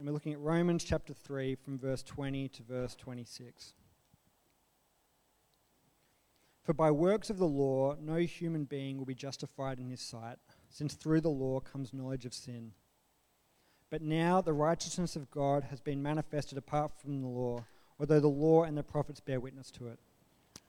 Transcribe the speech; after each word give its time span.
and 0.00 0.08
we're 0.08 0.14
looking 0.14 0.32
at 0.32 0.40
Romans 0.40 0.82
chapter 0.82 1.12
3 1.12 1.56
from 1.56 1.78
verse 1.78 2.02
20 2.02 2.48
to 2.48 2.62
verse 2.62 2.96
26. 2.96 3.74
For 6.64 6.72
by 6.72 6.90
works 6.90 7.28
of 7.28 7.36
the 7.36 7.44
law, 7.44 7.96
no 8.00 8.16
human 8.16 8.64
being 8.64 8.96
will 8.96 9.04
be 9.04 9.14
justified 9.14 9.78
in 9.78 9.90
his 9.90 10.00
sight, 10.00 10.38
since 10.70 10.94
through 10.94 11.20
the 11.20 11.28
law 11.28 11.60
comes 11.60 11.92
knowledge 11.92 12.24
of 12.24 12.32
sin. 12.32 12.72
But 13.90 14.00
now 14.00 14.40
the 14.40 14.54
righteousness 14.54 15.16
of 15.16 15.30
God 15.30 15.64
has 15.64 15.80
been 15.80 16.02
manifested 16.02 16.56
apart 16.56 16.92
from 16.98 17.20
the 17.20 17.28
law, 17.28 17.66
although 17.98 18.20
the 18.20 18.28
law 18.28 18.62
and 18.62 18.78
the 18.78 18.82
prophets 18.82 19.20
bear 19.20 19.38
witness 19.38 19.70
to 19.72 19.88
it. 19.88 19.98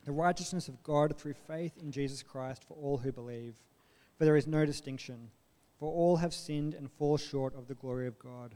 The 0.04 0.12
righteousness 0.12 0.68
of 0.68 0.84
God 0.84 1.18
through 1.18 1.36
faith 1.48 1.78
in 1.82 1.94
Jesus 1.94 2.22
Christ 2.22 2.66
for 2.66 2.74
all 2.74 2.98
who 2.98 3.14
believe. 3.14 3.56
For 4.18 4.26
there 4.26 4.36
is 4.36 4.46
no 4.46 4.66
distinction, 4.66 5.30
for 5.80 5.90
all 5.90 6.18
have 6.18 6.34
sinned 6.34 6.74
and 6.74 6.92
fall 6.92 7.16
short 7.16 7.56
of 7.56 7.70
the 7.70 7.76
glory 7.76 8.08
of 8.08 8.20
God, 8.20 8.56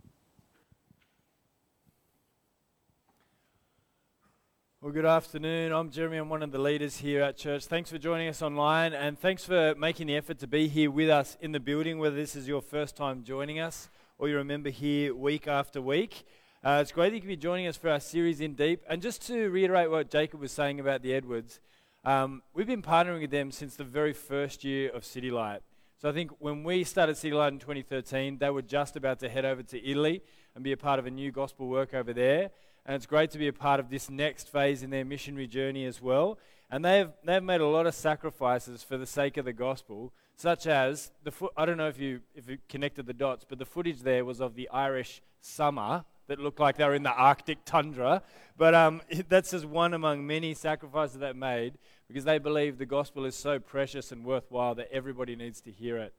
Well, 4.83 4.91
good 4.91 5.05
afternoon. 5.05 5.73
I'm 5.73 5.91
Jeremy. 5.91 6.17
I'm 6.17 6.27
one 6.27 6.41
of 6.41 6.51
the 6.51 6.57
leaders 6.57 6.97
here 6.97 7.21
at 7.21 7.37
church. 7.37 7.65
Thanks 7.65 7.91
for 7.91 7.99
joining 7.99 8.27
us 8.29 8.41
online 8.41 8.93
and 8.93 9.15
thanks 9.15 9.45
for 9.45 9.75
making 9.75 10.07
the 10.07 10.15
effort 10.15 10.39
to 10.39 10.47
be 10.47 10.67
here 10.67 10.89
with 10.89 11.07
us 11.07 11.37
in 11.39 11.51
the 11.51 11.59
building, 11.59 11.99
whether 11.99 12.15
this 12.15 12.35
is 12.35 12.47
your 12.47 12.63
first 12.63 12.95
time 12.95 13.23
joining 13.23 13.59
us 13.59 13.89
or 14.17 14.27
you 14.27 14.37
remember 14.37 14.71
here 14.71 15.13
week 15.13 15.47
after 15.47 15.79
week. 15.79 16.23
Uh, 16.63 16.79
it's 16.81 16.91
great 16.91 17.09
that 17.09 17.15
you 17.17 17.21
can 17.21 17.27
be 17.27 17.37
joining 17.37 17.67
us 17.67 17.77
for 17.77 17.91
our 17.91 17.99
series 17.99 18.41
In 18.41 18.55
Deep. 18.55 18.81
And 18.89 19.03
just 19.03 19.21
to 19.27 19.49
reiterate 19.51 19.91
what 19.91 20.09
Jacob 20.09 20.39
was 20.39 20.51
saying 20.51 20.79
about 20.79 21.03
the 21.03 21.13
Edwards, 21.13 21.59
um, 22.03 22.41
we've 22.55 22.65
been 22.65 22.81
partnering 22.81 23.21
with 23.21 23.29
them 23.29 23.51
since 23.51 23.75
the 23.75 23.83
very 23.83 24.13
first 24.13 24.63
year 24.63 24.89
of 24.89 25.05
City 25.05 25.29
Light. 25.29 25.61
So 26.01 26.09
I 26.09 26.11
think 26.11 26.31
when 26.39 26.63
we 26.63 26.83
started 26.85 27.17
City 27.17 27.35
Light 27.35 27.53
in 27.53 27.59
2013, 27.59 28.39
they 28.39 28.49
were 28.49 28.63
just 28.63 28.95
about 28.95 29.19
to 29.19 29.29
head 29.29 29.45
over 29.45 29.61
to 29.61 29.87
Italy 29.87 30.23
and 30.55 30.63
be 30.63 30.71
a 30.71 30.77
part 30.77 30.97
of 30.97 31.05
a 31.05 31.11
new 31.11 31.31
gospel 31.31 31.67
work 31.67 31.93
over 31.93 32.13
there 32.13 32.49
and 32.85 32.95
it's 32.95 33.05
great 33.05 33.31
to 33.31 33.37
be 33.37 33.47
a 33.47 33.53
part 33.53 33.79
of 33.79 33.89
this 33.89 34.09
next 34.09 34.49
phase 34.49 34.83
in 34.83 34.89
their 34.89 35.05
missionary 35.05 35.47
journey 35.47 35.85
as 35.85 36.01
well. 36.01 36.39
And 36.69 36.83
they've, 36.85 37.09
they've 37.23 37.43
made 37.43 37.61
a 37.61 37.67
lot 37.67 37.85
of 37.85 37.93
sacrifices 37.93 38.81
for 38.81 38.97
the 38.97 39.05
sake 39.05 39.37
of 39.37 39.45
the 39.45 39.53
gospel, 39.53 40.13
such 40.35 40.65
as 40.65 41.11
the 41.23 41.31
fo- 41.31 41.51
I 41.57 41.65
don't 41.65 41.77
know 41.77 41.89
if 41.89 41.99
you 41.99 42.21
if 42.33 42.49
you 42.49 42.57
connected 42.69 43.05
the 43.05 43.13
dots, 43.13 43.45
but 43.47 43.59
the 43.59 43.65
footage 43.65 44.01
there 44.01 44.23
was 44.23 44.39
of 44.39 44.55
the 44.55 44.69
Irish 44.69 45.21
summer 45.41 46.05
that 46.27 46.39
looked 46.39 46.61
like 46.61 46.77
they 46.77 46.85
were 46.85 46.95
in 46.95 47.03
the 47.03 47.11
Arctic 47.11 47.59
tundra. 47.65 48.23
But 48.57 48.73
um, 48.73 49.01
that's 49.29 49.51
just 49.51 49.65
one 49.65 49.93
among 49.93 50.25
many 50.25 50.53
sacrifices 50.53 51.19
they've 51.19 51.35
made 51.35 51.73
because 52.07 52.23
they 52.23 52.39
believe 52.39 52.77
the 52.77 52.85
gospel 52.85 53.25
is 53.25 53.35
so 53.35 53.59
precious 53.59 54.11
and 54.11 54.25
worthwhile 54.25 54.75
that 54.75 54.89
everybody 54.91 55.35
needs 55.35 55.61
to 55.61 55.71
hear 55.71 55.97
it. 55.97 56.13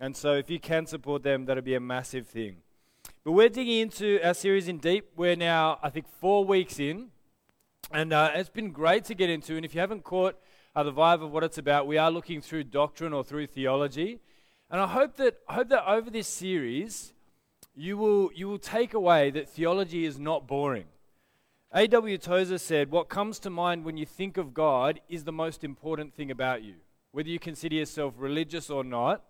And 0.00 0.16
so, 0.16 0.34
if 0.34 0.48
you 0.48 0.58
can 0.58 0.86
support 0.86 1.22
them, 1.22 1.44
that'll 1.44 1.62
be 1.62 1.74
a 1.74 1.80
massive 1.80 2.26
thing. 2.26 2.58
But 3.24 3.32
we're 3.32 3.48
digging 3.48 3.80
into 3.80 4.20
our 4.22 4.34
series 4.34 4.68
in 4.68 4.78
deep. 4.78 5.10
We're 5.16 5.36
now, 5.36 5.78
I 5.82 5.90
think, 5.90 6.06
four 6.20 6.44
weeks 6.44 6.78
in. 6.78 7.08
And 7.90 8.12
uh, 8.12 8.30
it's 8.34 8.48
been 8.48 8.70
great 8.70 9.04
to 9.04 9.14
get 9.14 9.30
into. 9.30 9.56
And 9.56 9.64
if 9.64 9.74
you 9.74 9.80
haven't 9.80 10.04
caught 10.04 10.36
uh, 10.74 10.82
the 10.82 10.92
vibe 10.92 11.22
of 11.22 11.30
what 11.30 11.44
it's 11.44 11.58
about, 11.58 11.86
we 11.86 11.98
are 11.98 12.10
looking 12.10 12.40
through 12.40 12.64
doctrine 12.64 13.12
or 13.12 13.24
through 13.24 13.46
theology. 13.46 14.20
And 14.70 14.80
I 14.80 14.86
hope 14.86 15.16
that, 15.16 15.38
I 15.48 15.54
hope 15.54 15.68
that 15.68 15.88
over 15.88 16.10
this 16.10 16.28
series, 16.28 17.12
you 17.74 17.96
will, 17.96 18.30
you 18.34 18.48
will 18.48 18.58
take 18.58 18.94
away 18.94 19.30
that 19.30 19.48
theology 19.48 20.04
is 20.04 20.18
not 20.18 20.46
boring. 20.46 20.86
A.W. 21.72 22.16
Tozer 22.18 22.58
said, 22.58 22.90
What 22.90 23.08
comes 23.08 23.38
to 23.40 23.50
mind 23.50 23.84
when 23.84 23.96
you 23.96 24.06
think 24.06 24.36
of 24.36 24.54
God 24.54 25.00
is 25.08 25.24
the 25.24 25.32
most 25.32 25.64
important 25.64 26.14
thing 26.14 26.30
about 26.30 26.62
you. 26.62 26.74
Whether 27.12 27.28
you 27.28 27.38
consider 27.38 27.76
yourself 27.76 28.14
religious 28.16 28.70
or 28.70 28.84
not, 28.84 29.22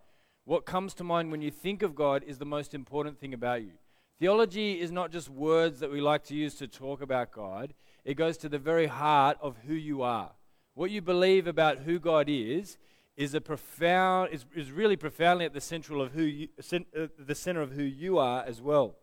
what 0.48 0.64
comes 0.64 0.94
to 0.94 1.04
mind 1.04 1.30
when 1.30 1.42
you 1.42 1.50
think 1.50 1.82
of 1.82 1.94
God 1.94 2.24
is 2.26 2.38
the 2.38 2.46
most 2.46 2.72
important 2.72 3.20
thing 3.20 3.34
about 3.34 3.60
you. 3.60 3.72
Theology 4.18 4.80
is 4.80 4.90
not 4.90 5.12
just 5.12 5.28
words 5.28 5.80
that 5.80 5.92
we 5.92 6.00
like 6.00 6.24
to 6.24 6.34
use 6.34 6.54
to 6.54 6.66
talk 6.66 7.02
about 7.02 7.32
God, 7.32 7.74
it 8.02 8.14
goes 8.14 8.38
to 8.38 8.48
the 8.48 8.58
very 8.58 8.86
heart 8.86 9.36
of 9.42 9.56
who 9.66 9.74
you 9.74 10.00
are. 10.00 10.30
What 10.72 10.90
you 10.90 11.02
believe 11.02 11.46
about 11.46 11.80
who 11.80 11.98
God 11.98 12.30
is 12.30 12.78
is 13.14 13.34
a 13.34 13.42
profound 13.42 14.30
is, 14.32 14.46
is 14.56 14.72
really 14.72 14.96
profoundly 14.96 15.44
at 15.44 15.52
the 15.52 15.60
central 15.60 16.00
of 16.00 16.12
who 16.12 16.22
you, 16.22 16.48
uh, 16.72 17.08
the 17.18 17.34
center 17.34 17.60
of 17.60 17.72
who 17.72 17.82
you 17.82 18.16
are 18.16 18.42
as 18.42 18.62
well. 18.62 18.96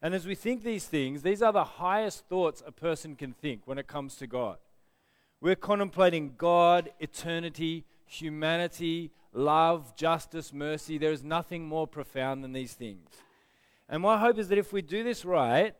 And 0.00 0.14
as 0.14 0.28
we 0.28 0.36
think 0.36 0.62
these 0.62 0.86
things, 0.86 1.22
these 1.22 1.42
are 1.42 1.52
the 1.52 1.64
highest 1.64 2.28
thoughts 2.28 2.62
a 2.64 2.70
person 2.70 3.16
can 3.16 3.32
think 3.32 3.62
when 3.64 3.78
it 3.78 3.88
comes 3.88 4.14
to 4.18 4.28
God. 4.28 4.58
We're 5.40 5.56
contemplating 5.56 6.34
God, 6.38 6.90
eternity, 7.00 7.84
humanity, 8.06 9.10
love, 9.32 9.96
justice, 9.96 10.52
mercy. 10.52 10.98
There 10.98 11.12
is 11.12 11.22
nothing 11.22 11.66
more 11.66 11.86
profound 11.86 12.42
than 12.42 12.52
these 12.52 12.74
things. 12.74 13.08
And 13.88 14.02
my 14.02 14.18
hope 14.18 14.38
is 14.38 14.48
that 14.48 14.58
if 14.58 14.72
we 14.72 14.82
do 14.82 15.02
this 15.02 15.24
right, 15.24 15.74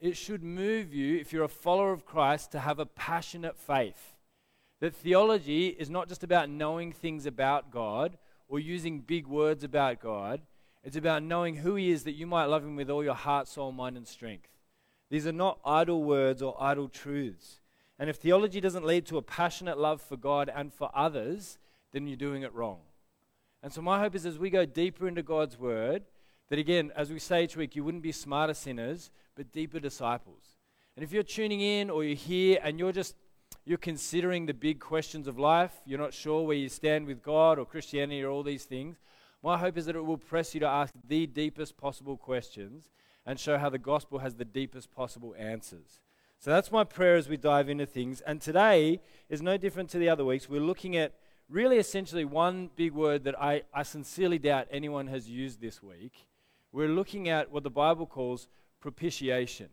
it 0.00 0.16
should 0.16 0.42
move 0.42 0.92
you, 0.92 1.18
if 1.18 1.32
you're 1.32 1.44
a 1.44 1.48
follower 1.48 1.92
of 1.92 2.04
Christ, 2.04 2.50
to 2.52 2.58
have 2.58 2.80
a 2.80 2.86
passionate 2.86 3.56
faith. 3.56 4.16
That 4.80 4.96
theology 4.96 5.68
is 5.68 5.88
not 5.88 6.08
just 6.08 6.24
about 6.24 6.50
knowing 6.50 6.90
things 6.90 7.24
about 7.24 7.70
God 7.70 8.18
or 8.48 8.58
using 8.58 8.98
big 8.98 9.28
words 9.28 9.62
about 9.62 10.00
God, 10.00 10.40
it's 10.82 10.96
about 10.96 11.22
knowing 11.22 11.56
who 11.56 11.76
He 11.76 11.90
is 11.90 12.02
that 12.02 12.16
you 12.16 12.26
might 12.26 12.46
love 12.46 12.64
Him 12.64 12.74
with 12.74 12.90
all 12.90 13.04
your 13.04 13.14
heart, 13.14 13.46
soul, 13.46 13.70
mind, 13.70 13.96
and 13.96 14.08
strength. 14.08 14.48
These 15.08 15.26
are 15.26 15.32
not 15.32 15.60
idle 15.64 16.02
words 16.02 16.42
or 16.42 16.60
idle 16.60 16.88
truths. 16.88 17.60
And 17.98 18.10
if 18.10 18.16
theology 18.16 18.60
doesn't 18.60 18.84
lead 18.84 19.06
to 19.06 19.18
a 19.18 19.22
passionate 19.22 19.78
love 19.78 20.00
for 20.00 20.16
God 20.16 20.50
and 20.52 20.72
for 20.72 20.90
others, 20.92 21.58
then 21.92 22.08
you're 22.08 22.16
doing 22.16 22.42
it 22.42 22.52
wrong. 22.52 22.78
And 23.62 23.72
so, 23.72 23.80
my 23.80 24.00
hope 24.00 24.14
is 24.14 24.26
as 24.26 24.38
we 24.38 24.50
go 24.50 24.64
deeper 24.64 25.06
into 25.06 25.22
God's 25.22 25.58
word, 25.58 26.04
that 26.48 26.58
again, 26.58 26.92
as 26.96 27.10
we 27.10 27.18
say 27.18 27.44
each 27.44 27.56
week, 27.56 27.76
you 27.76 27.84
wouldn't 27.84 28.02
be 28.02 28.12
smarter 28.12 28.54
sinners, 28.54 29.10
but 29.36 29.52
deeper 29.52 29.80
disciples. 29.80 30.56
And 30.96 31.04
if 31.04 31.12
you're 31.12 31.22
tuning 31.22 31.60
in 31.60 31.88
or 31.88 32.04
you're 32.04 32.16
here 32.16 32.58
and 32.62 32.78
you're 32.78 32.92
just 32.92 33.16
you're 33.64 33.78
considering 33.78 34.46
the 34.46 34.54
big 34.54 34.80
questions 34.80 35.28
of 35.28 35.38
life, 35.38 35.72
you're 35.84 35.98
not 35.98 36.12
sure 36.12 36.44
where 36.44 36.56
you 36.56 36.68
stand 36.68 37.06
with 37.06 37.22
God 37.22 37.58
or 37.58 37.64
Christianity 37.64 38.22
or 38.22 38.30
all 38.30 38.42
these 38.42 38.64
things, 38.64 38.96
my 39.42 39.56
hope 39.56 39.76
is 39.76 39.86
that 39.86 39.96
it 39.96 40.04
will 40.04 40.18
press 40.18 40.54
you 40.54 40.60
to 40.60 40.68
ask 40.68 40.92
the 41.06 41.26
deepest 41.26 41.76
possible 41.76 42.16
questions 42.16 42.90
and 43.24 43.38
show 43.38 43.58
how 43.58 43.68
the 43.68 43.78
gospel 43.78 44.18
has 44.18 44.34
the 44.34 44.44
deepest 44.44 44.90
possible 44.90 45.34
answers. 45.38 46.00
So 46.38 46.50
that's 46.50 46.72
my 46.72 46.82
prayer 46.82 47.16
as 47.16 47.28
we 47.28 47.36
dive 47.36 47.68
into 47.68 47.86
things. 47.86 48.20
And 48.22 48.40
today 48.40 49.00
is 49.28 49.42
no 49.42 49.56
different 49.56 49.90
to 49.90 49.98
the 49.98 50.08
other 50.08 50.24
weeks. 50.24 50.48
We're 50.48 50.60
looking 50.60 50.96
at 50.96 51.14
really 51.52 51.76
essentially 51.76 52.24
one 52.24 52.70
big 52.76 52.92
word 52.92 53.24
that 53.24 53.40
I, 53.40 53.62
I 53.74 53.82
sincerely 53.82 54.38
doubt 54.38 54.68
anyone 54.70 55.06
has 55.08 55.28
used 55.28 55.60
this 55.60 55.82
week. 55.82 56.26
We're 56.72 56.88
looking 56.88 57.28
at 57.28 57.52
what 57.52 57.62
the 57.62 57.70
Bible 57.70 58.06
calls 58.06 58.48
propitiation. 58.80 59.68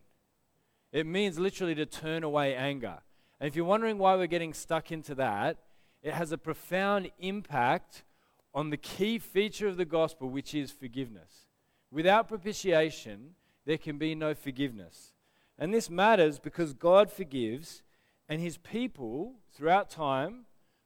It 0.92 1.06
means 1.06 1.38
literally 1.38 1.74
to 1.76 1.86
turn 1.86 2.22
away 2.22 2.54
anger. 2.54 2.98
And 3.40 3.48
if 3.48 3.56
you're 3.56 3.64
wondering 3.64 3.96
why 3.96 4.16
we're 4.16 4.26
getting 4.26 4.52
stuck 4.52 4.92
into 4.92 5.14
that, 5.14 5.56
it 6.02 6.12
has 6.12 6.32
a 6.32 6.38
profound 6.38 7.10
impact 7.18 8.04
on 8.52 8.68
the 8.68 8.76
key 8.76 9.18
feature 9.18 9.68
of 9.68 9.78
the 9.78 9.86
gospel, 9.86 10.28
which 10.28 10.54
is 10.54 10.70
forgiveness. 10.70 11.46
Without 11.90 12.28
propitiation, 12.28 13.30
there 13.64 13.78
can 13.78 13.96
be 13.96 14.14
no 14.14 14.34
forgiveness. 14.34 15.12
And 15.58 15.72
this 15.72 15.88
matters 15.88 16.38
because 16.38 16.74
God 16.74 17.10
forgives, 17.10 17.82
and 18.28 18.40
his 18.40 18.58
people 18.58 19.36
throughout 19.54 19.88
time 19.88 20.44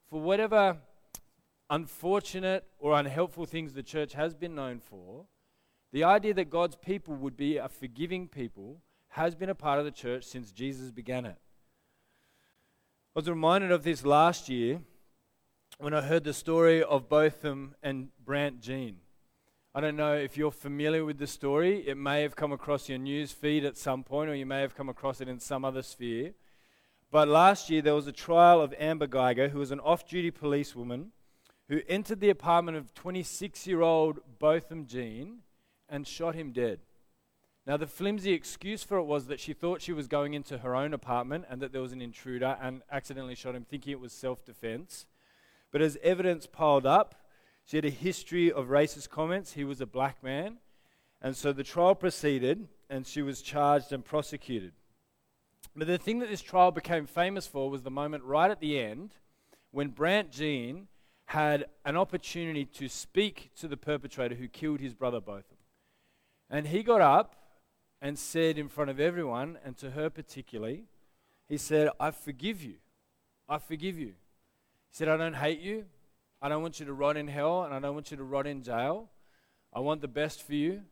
for 0.08 0.20
whatever 0.20 0.78
unfortunate 1.70 2.64
or 2.78 2.98
unhelpful 2.98 3.46
things 3.46 3.72
the 3.72 3.82
church 3.82 4.12
has 4.12 4.34
been 4.34 4.54
known 4.54 4.80
for, 4.80 5.26
the 5.92 6.04
idea 6.04 6.34
that 6.34 6.50
God's 6.50 6.76
people 6.76 7.14
would 7.14 7.36
be 7.36 7.56
a 7.56 7.68
forgiving 7.68 8.28
people 8.28 8.82
has 9.08 9.34
been 9.34 9.48
a 9.48 9.54
part 9.54 9.78
of 9.78 9.84
the 9.84 9.90
church 9.90 10.24
since 10.24 10.50
Jesus 10.50 10.90
began 10.90 11.24
it. 11.24 11.36
I 13.14 13.20
was 13.20 13.28
reminded 13.28 13.70
of 13.70 13.84
this 13.84 14.04
last 14.04 14.48
year 14.48 14.80
when 15.78 15.94
I 15.94 16.00
heard 16.00 16.24
the 16.24 16.32
story 16.32 16.82
of 16.82 17.08
Botham 17.08 17.76
and 17.82 18.08
Brandt 18.24 18.60
Jean. 18.60 18.96
I 19.72 19.80
don't 19.80 19.96
know 19.96 20.14
if 20.14 20.36
you're 20.36 20.52
familiar 20.52 21.04
with 21.04 21.18
the 21.18 21.26
story. 21.26 21.86
It 21.86 21.96
may 21.96 22.22
have 22.22 22.36
come 22.36 22.52
across 22.52 22.88
your 22.88 22.98
news 22.98 23.32
feed 23.32 23.64
at 23.64 23.76
some 23.76 24.04
point, 24.04 24.30
or 24.30 24.34
you 24.34 24.46
may 24.46 24.60
have 24.60 24.76
come 24.76 24.88
across 24.88 25.20
it 25.20 25.28
in 25.28 25.40
some 25.40 25.64
other 25.64 25.82
sphere. 25.82 26.34
But 27.14 27.28
last 27.28 27.70
year, 27.70 27.80
there 27.80 27.94
was 27.94 28.08
a 28.08 28.12
trial 28.12 28.60
of 28.60 28.74
Amber 28.76 29.06
Guyger, 29.06 29.50
who 29.50 29.60
was 29.60 29.70
an 29.70 29.78
off 29.78 30.04
duty 30.04 30.32
policewoman 30.32 31.12
who 31.68 31.80
entered 31.86 32.18
the 32.18 32.28
apartment 32.28 32.76
of 32.76 32.92
26 32.92 33.68
year 33.68 33.82
old 33.82 34.18
Botham 34.40 34.84
Jean 34.84 35.42
and 35.88 36.08
shot 36.08 36.34
him 36.34 36.50
dead. 36.50 36.80
Now, 37.68 37.76
the 37.76 37.86
flimsy 37.86 38.32
excuse 38.32 38.82
for 38.82 38.98
it 38.98 39.04
was 39.04 39.28
that 39.28 39.38
she 39.38 39.52
thought 39.52 39.80
she 39.80 39.92
was 39.92 40.08
going 40.08 40.34
into 40.34 40.58
her 40.58 40.74
own 40.74 40.92
apartment 40.92 41.44
and 41.48 41.60
that 41.62 41.70
there 41.70 41.80
was 41.80 41.92
an 41.92 42.02
intruder 42.02 42.58
and 42.60 42.82
accidentally 42.90 43.36
shot 43.36 43.54
him, 43.54 43.64
thinking 43.64 43.92
it 43.92 44.00
was 44.00 44.12
self 44.12 44.44
defense. 44.44 45.06
But 45.70 45.82
as 45.82 45.96
evidence 46.02 46.48
piled 46.48 46.84
up, 46.84 47.14
she 47.64 47.76
had 47.76 47.84
a 47.84 47.90
history 47.90 48.50
of 48.50 48.70
racist 48.70 49.08
comments. 49.08 49.52
He 49.52 49.62
was 49.62 49.80
a 49.80 49.86
black 49.86 50.20
man. 50.20 50.56
And 51.22 51.36
so 51.36 51.52
the 51.52 51.62
trial 51.62 51.94
proceeded, 51.94 52.66
and 52.90 53.06
she 53.06 53.22
was 53.22 53.40
charged 53.40 53.92
and 53.92 54.04
prosecuted. 54.04 54.72
But 55.76 55.88
the 55.88 55.98
thing 55.98 56.20
that 56.20 56.28
this 56.28 56.42
trial 56.42 56.70
became 56.70 57.06
famous 57.06 57.46
for 57.46 57.68
was 57.68 57.82
the 57.82 57.90
moment 57.90 58.24
right 58.24 58.50
at 58.50 58.60
the 58.60 58.78
end 58.78 59.14
when 59.72 59.88
Brandt 59.88 60.30
Jean 60.30 60.86
had 61.26 61.64
an 61.84 61.96
opportunity 61.96 62.64
to 62.64 62.88
speak 62.88 63.50
to 63.56 63.66
the 63.66 63.76
perpetrator 63.76 64.36
who 64.36 64.46
killed 64.46 64.80
his 64.80 64.94
brother 64.94 65.20
Botham. 65.20 65.56
And 66.48 66.68
he 66.68 66.82
got 66.82 67.00
up 67.00 67.34
and 68.00 68.18
said 68.18 68.58
in 68.58 68.68
front 68.68 68.90
of 68.90 69.00
everyone, 69.00 69.58
and 69.64 69.76
to 69.78 69.92
her 69.92 70.10
particularly, 70.10 70.84
he 71.48 71.56
said, 71.56 71.88
I 71.98 72.10
forgive 72.10 72.62
you. 72.62 72.76
I 73.48 73.58
forgive 73.58 73.98
you. 73.98 74.14
He 74.88 74.92
said, 74.92 75.08
I 75.08 75.16
don't 75.16 75.34
hate 75.34 75.60
you. 75.60 75.86
I 76.40 76.48
don't 76.48 76.62
want 76.62 76.78
you 76.78 76.86
to 76.86 76.92
rot 76.92 77.16
in 77.16 77.26
hell, 77.26 77.64
and 77.64 77.74
I 77.74 77.80
don't 77.80 77.94
want 77.94 78.10
you 78.10 78.16
to 78.16 78.24
rot 78.24 78.46
in 78.46 78.62
jail. 78.62 79.08
I 79.72 79.80
want 79.80 80.02
the 80.02 80.08
best 80.08 80.42
for 80.42 80.54
you. 80.54 80.82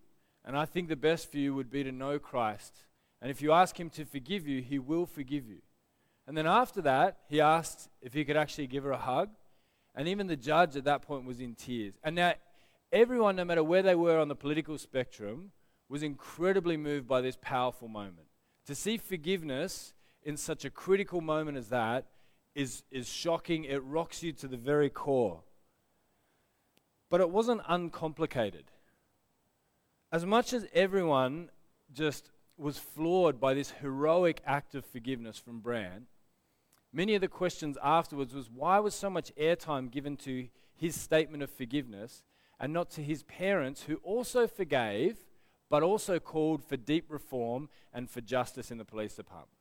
And 0.45 0.57
I 0.57 0.65
think 0.65 0.89
the 0.89 0.97
best 0.97 1.31
for 1.31 1.39
you 1.39 1.55
would 1.55 1.71
be 1.71 1.85
to 1.85 1.93
know 1.93 2.19
Christ. 2.19 2.75
And 3.23 3.31
if 3.31 3.41
you 3.41 3.53
ask 3.53 3.81
Him 3.81 3.89
to 3.91 4.05
forgive 4.05 4.47
you, 4.47 4.61
He 4.61 4.79
will 4.79 5.07
forgive 5.07 5.47
you. 5.47 5.63
And 6.27 6.37
then 6.37 6.47
after 6.47 6.81
that, 6.83 7.19
he 7.29 7.41
asked 7.41 7.89
if 8.01 8.15
he 8.15 8.25
could 8.25 8.37
actually 8.37 8.67
give 8.67 8.85
her 8.85 8.93
a 8.93 8.99
hug. 8.99 9.31
And 9.95 10.09
even 10.09 10.27
the 10.27 10.37
judge 10.37 10.77
at 10.77 10.85
that 10.85 11.03
point 11.03 11.27
was 11.27 11.41
in 11.41 11.55
tears. 11.55 11.95
And 12.03 12.17
now, 12.17 12.35
everyone, 12.93 13.37
no 13.37 13.45
matter 13.45 13.65
where 13.65 13.83
they 13.83 13.95
were 13.95 14.19
on 14.19 14.29
the 14.29 14.35
political 14.35 14.79
spectrum, 14.79 15.51
was 15.89 16.03
incredibly 16.03 16.77
moved 16.77 17.07
by 17.07 17.21
this 17.21 17.37
powerful 17.41 17.89
moment. 17.89 18.29
To 18.67 18.75
see 18.75 18.97
forgiveness 18.97 19.93
in 20.23 20.37
such 20.37 20.65
a 20.65 20.71
critical 20.71 21.21
moment 21.21 21.59
as 21.59 21.69
that 21.69 22.07
is, 22.55 22.85
is 22.91 23.09
shocking. 23.09 23.65
It 23.65 23.83
rocks 23.83 24.23
you 24.23 24.33
to 24.35 24.49
the 24.49 24.57
very 24.57 24.89
core. 24.89 25.41
But 27.11 27.21
it 27.21 27.29
wasn't 27.29 27.61
uncomplicated. 27.69 28.65
As 30.13 30.25
much 30.25 30.53
as 30.53 30.67
everyone 30.73 31.51
just 31.93 32.31
was 32.63 32.79
floored 32.79 33.41
by 33.41 33.55
this 33.55 33.73
heroic 33.81 34.41
act 34.47 34.75
of 34.75 34.85
forgiveness 34.85 35.39
from 35.39 35.61
Brandt, 35.61 36.05
many 36.93 37.15
of 37.15 37.21
the 37.21 37.29
questions 37.29 37.77
afterwards 37.83 38.35
was 38.35 38.51
why 38.51 38.79
was 38.79 38.95
so 38.95 39.11
much 39.11 39.35
airtime 39.37 39.91
given 39.91 40.17
to 40.19 40.49
his 40.75 40.99
statement 40.99 41.43
of 41.43 41.51
forgiveness 41.51 42.23
and 42.59 42.73
not 42.73 42.91
to 42.91 43.03
his 43.03 43.23
parents 43.25 43.83
who 43.83 43.97
also 43.97 44.47
forgave 44.47 45.19
but 45.73 45.83
also 45.83 46.19
called 46.19 46.63
for 46.63 46.77
deep 46.77 47.07
reform 47.09 47.69
and 47.95 48.11
for 48.11 48.21
justice 48.21 48.71
in 48.71 48.77
the 48.77 48.85
police 48.85 49.15
department. 49.15 49.57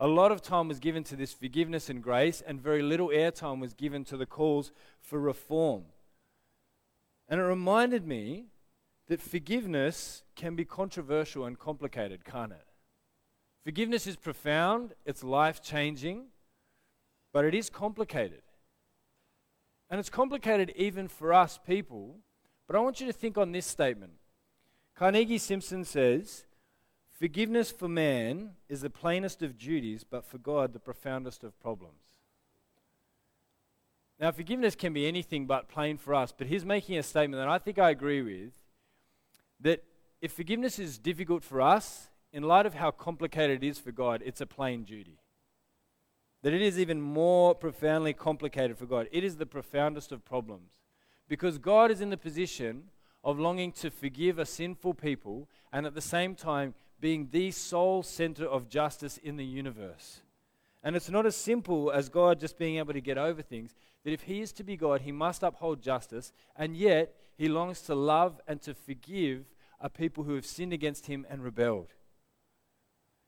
A 0.00 0.08
lot 0.08 0.32
of 0.32 0.42
time 0.42 0.66
was 0.66 0.80
given 0.80 1.04
to 1.04 1.14
this 1.14 1.32
forgiveness 1.32 1.88
and 1.88 2.02
grace, 2.02 2.42
and 2.44 2.60
very 2.60 2.82
little 2.82 3.08
airtime 3.08 3.60
was 3.60 3.72
given 3.72 4.04
to 4.06 4.16
the 4.16 4.26
calls 4.26 4.72
for 5.00 5.20
reform. 5.20 5.84
And 7.28 7.40
it 7.40 7.44
reminded 7.44 8.04
me 8.04 8.46
that 9.08 9.20
forgiveness 9.20 10.22
can 10.34 10.56
be 10.56 10.64
controversial 10.64 11.44
and 11.44 11.58
complicated, 11.58 12.24
can't 12.24 12.52
it? 12.52 12.66
Forgiveness 13.64 14.06
is 14.06 14.16
profound, 14.16 14.94
it's 15.04 15.24
life 15.24 15.62
changing, 15.62 16.26
but 17.32 17.44
it 17.44 17.54
is 17.54 17.70
complicated. 17.70 18.42
And 19.90 20.00
it's 20.00 20.10
complicated 20.10 20.72
even 20.76 21.08
for 21.08 21.32
us 21.32 21.58
people. 21.64 22.16
But 22.66 22.76
I 22.76 22.80
want 22.80 23.00
you 23.00 23.06
to 23.06 23.12
think 23.12 23.38
on 23.38 23.52
this 23.52 23.66
statement 23.66 24.12
Carnegie 24.94 25.38
Simpson 25.38 25.84
says, 25.84 26.44
Forgiveness 27.18 27.70
for 27.70 27.88
man 27.88 28.50
is 28.68 28.82
the 28.82 28.90
plainest 28.90 29.42
of 29.42 29.56
duties, 29.56 30.04
but 30.04 30.24
for 30.24 30.38
God, 30.38 30.72
the 30.72 30.78
profoundest 30.78 31.44
of 31.44 31.58
problems. 31.60 31.94
Now, 34.20 34.32
forgiveness 34.32 34.74
can 34.74 34.92
be 34.92 35.06
anything 35.06 35.46
but 35.46 35.68
plain 35.68 35.98
for 35.98 36.14
us, 36.14 36.32
but 36.36 36.46
he's 36.46 36.64
making 36.64 36.98
a 36.98 37.02
statement 37.02 37.40
that 37.40 37.48
I 37.48 37.58
think 37.58 37.78
I 37.78 37.90
agree 37.90 38.22
with 38.22 38.52
that 39.60 39.82
if 40.20 40.32
forgiveness 40.32 40.78
is 40.78 40.98
difficult 40.98 41.44
for 41.44 41.60
us, 41.60 42.08
in 42.32 42.42
light 42.42 42.66
of 42.66 42.74
how 42.74 42.90
complicated 42.90 43.62
it 43.62 43.66
is 43.66 43.78
for 43.78 43.92
God, 43.92 44.22
it's 44.24 44.40
a 44.40 44.46
plain 44.46 44.84
duty. 44.84 45.20
That 46.42 46.52
it 46.52 46.62
is 46.62 46.78
even 46.78 47.00
more 47.00 47.54
profoundly 47.54 48.12
complicated 48.12 48.76
for 48.76 48.86
God. 48.86 49.08
It 49.10 49.24
is 49.24 49.36
the 49.36 49.46
profoundest 49.46 50.12
of 50.12 50.24
problems. 50.24 50.72
Because 51.28 51.58
God 51.58 51.90
is 51.90 52.00
in 52.00 52.10
the 52.10 52.16
position 52.16 52.84
of 53.24 53.38
longing 53.38 53.72
to 53.72 53.90
forgive 53.90 54.38
a 54.38 54.46
sinful 54.46 54.94
people 54.94 55.48
and 55.72 55.86
at 55.86 55.94
the 55.94 56.00
same 56.00 56.34
time 56.34 56.74
being 57.00 57.28
the 57.30 57.50
sole 57.50 58.02
center 58.02 58.46
of 58.46 58.68
justice 58.68 59.18
in 59.18 59.36
the 59.36 59.44
universe. 59.44 60.20
And 60.82 60.94
it's 60.94 61.10
not 61.10 61.26
as 61.26 61.36
simple 61.36 61.90
as 61.90 62.08
God 62.08 62.38
just 62.38 62.58
being 62.58 62.76
able 62.76 62.92
to 62.92 63.00
get 63.00 63.18
over 63.18 63.42
things, 63.42 63.74
that 64.04 64.12
if 64.12 64.22
He 64.22 64.40
is 64.40 64.52
to 64.52 64.62
be 64.62 64.76
God, 64.76 65.00
He 65.00 65.10
must 65.10 65.42
uphold 65.42 65.82
justice, 65.82 66.32
and 66.54 66.76
yet 66.76 67.12
He 67.36 67.48
longs 67.48 67.82
to 67.82 67.94
love 67.94 68.40
and 68.46 68.60
to 68.62 68.74
forgive 68.74 69.44
a 69.80 69.90
people 69.90 70.24
who 70.24 70.34
have 70.34 70.46
sinned 70.46 70.72
against 70.72 71.06
Him 71.06 71.26
and 71.28 71.44
rebelled. 71.44 71.92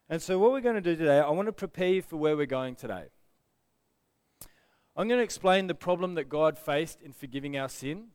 And 0.08 0.22
so, 0.22 0.38
what 0.38 0.52
we're 0.52 0.60
going 0.60 0.75
to 0.75 0.81
do 0.81 0.96
today, 0.96 1.19
I 1.19 1.28
want 1.31 1.46
to 1.46 1.52
prepare 1.52 1.88
you 1.88 2.02
for 2.02 2.16
where 2.16 2.37
we're 2.37 2.46
going 2.46 2.75
today. 2.75 3.06
I'm 4.96 5.06
going 5.06 5.19
to 5.19 5.25
explain 5.25 5.66
the 5.66 5.75
problem 5.75 6.14
that 6.14 6.28
God 6.28 6.58
faced 6.58 7.02
in 7.02 7.12
forgiving 7.12 7.56
our 7.56 7.69
sin. 7.69 8.06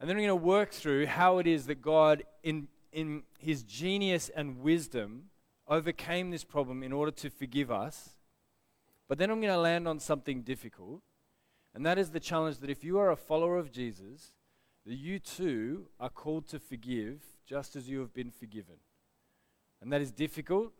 And 0.00 0.08
then 0.08 0.16
I'm 0.16 0.22
going 0.22 0.28
to 0.28 0.34
work 0.36 0.72
through 0.72 1.06
how 1.06 1.38
it 1.38 1.46
is 1.46 1.66
that 1.66 1.82
God, 1.82 2.24
in, 2.42 2.68
in 2.92 3.22
his 3.38 3.62
genius 3.62 4.30
and 4.34 4.60
wisdom, 4.60 5.24
overcame 5.68 6.30
this 6.30 6.44
problem 6.44 6.82
in 6.82 6.92
order 6.92 7.12
to 7.12 7.30
forgive 7.30 7.70
us. 7.70 8.16
But 9.08 9.18
then 9.18 9.30
I'm 9.30 9.40
going 9.40 9.52
to 9.52 9.60
land 9.60 9.86
on 9.86 10.00
something 10.00 10.42
difficult. 10.42 11.02
And 11.74 11.84
that 11.84 11.98
is 11.98 12.10
the 12.10 12.20
challenge 12.20 12.58
that 12.58 12.70
if 12.70 12.82
you 12.82 12.98
are 12.98 13.10
a 13.10 13.16
follower 13.16 13.56
of 13.56 13.70
Jesus, 13.70 14.32
that 14.88 14.96
you 14.96 15.20
too 15.20 15.86
are 16.00 16.10
called 16.10 16.48
to 16.48 16.58
forgive 16.58 17.22
just 17.46 17.76
as 17.76 17.88
you 17.88 18.00
have 18.00 18.12
been 18.12 18.32
forgiven. 18.32 18.78
And 19.80 19.92
that 19.92 20.00
is 20.00 20.10
difficult, 20.10 20.72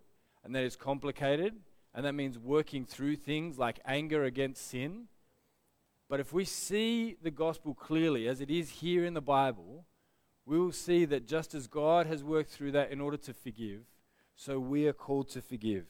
and 0.43 0.53
that 0.57 0.65
is 0.65 0.75
complicated, 0.75 1.55
and 1.95 2.05
that 2.05 2.15
means 2.15 2.37
working 2.37 2.85
through 2.85 3.15
things 3.15 3.57
like 3.57 3.79
anger 3.87 4.25
against 4.25 4.69
sin 4.69 5.07
but 6.09 6.21
if 6.21 6.33
we 6.33 6.45
see 6.45 7.17
the 7.23 7.31
gospel 7.31 7.75
clearly, 7.75 8.27
as 8.29 8.41
it 8.41 8.51
is 8.51 8.71
here 8.71 9.05
in 9.05 9.13
the 9.13 9.21
Bible, 9.21 9.85
we 10.47 10.59
will 10.59 10.73
see 10.73 11.05
that 11.05 11.29
just 11.29 11.55
as 11.55 11.67
God 11.67 12.07
has 12.07 12.25
worked 12.25 12.51
through 12.51 12.73
that 12.73 12.91
in 12.91 13.01
order 13.01 13.19
to 13.19 13.35
forgive, 13.35 13.83
so 14.35 14.59
we 14.59 14.87
are 14.87 14.95
called 14.95 15.29
to 15.31 15.43
forgive. 15.43 15.85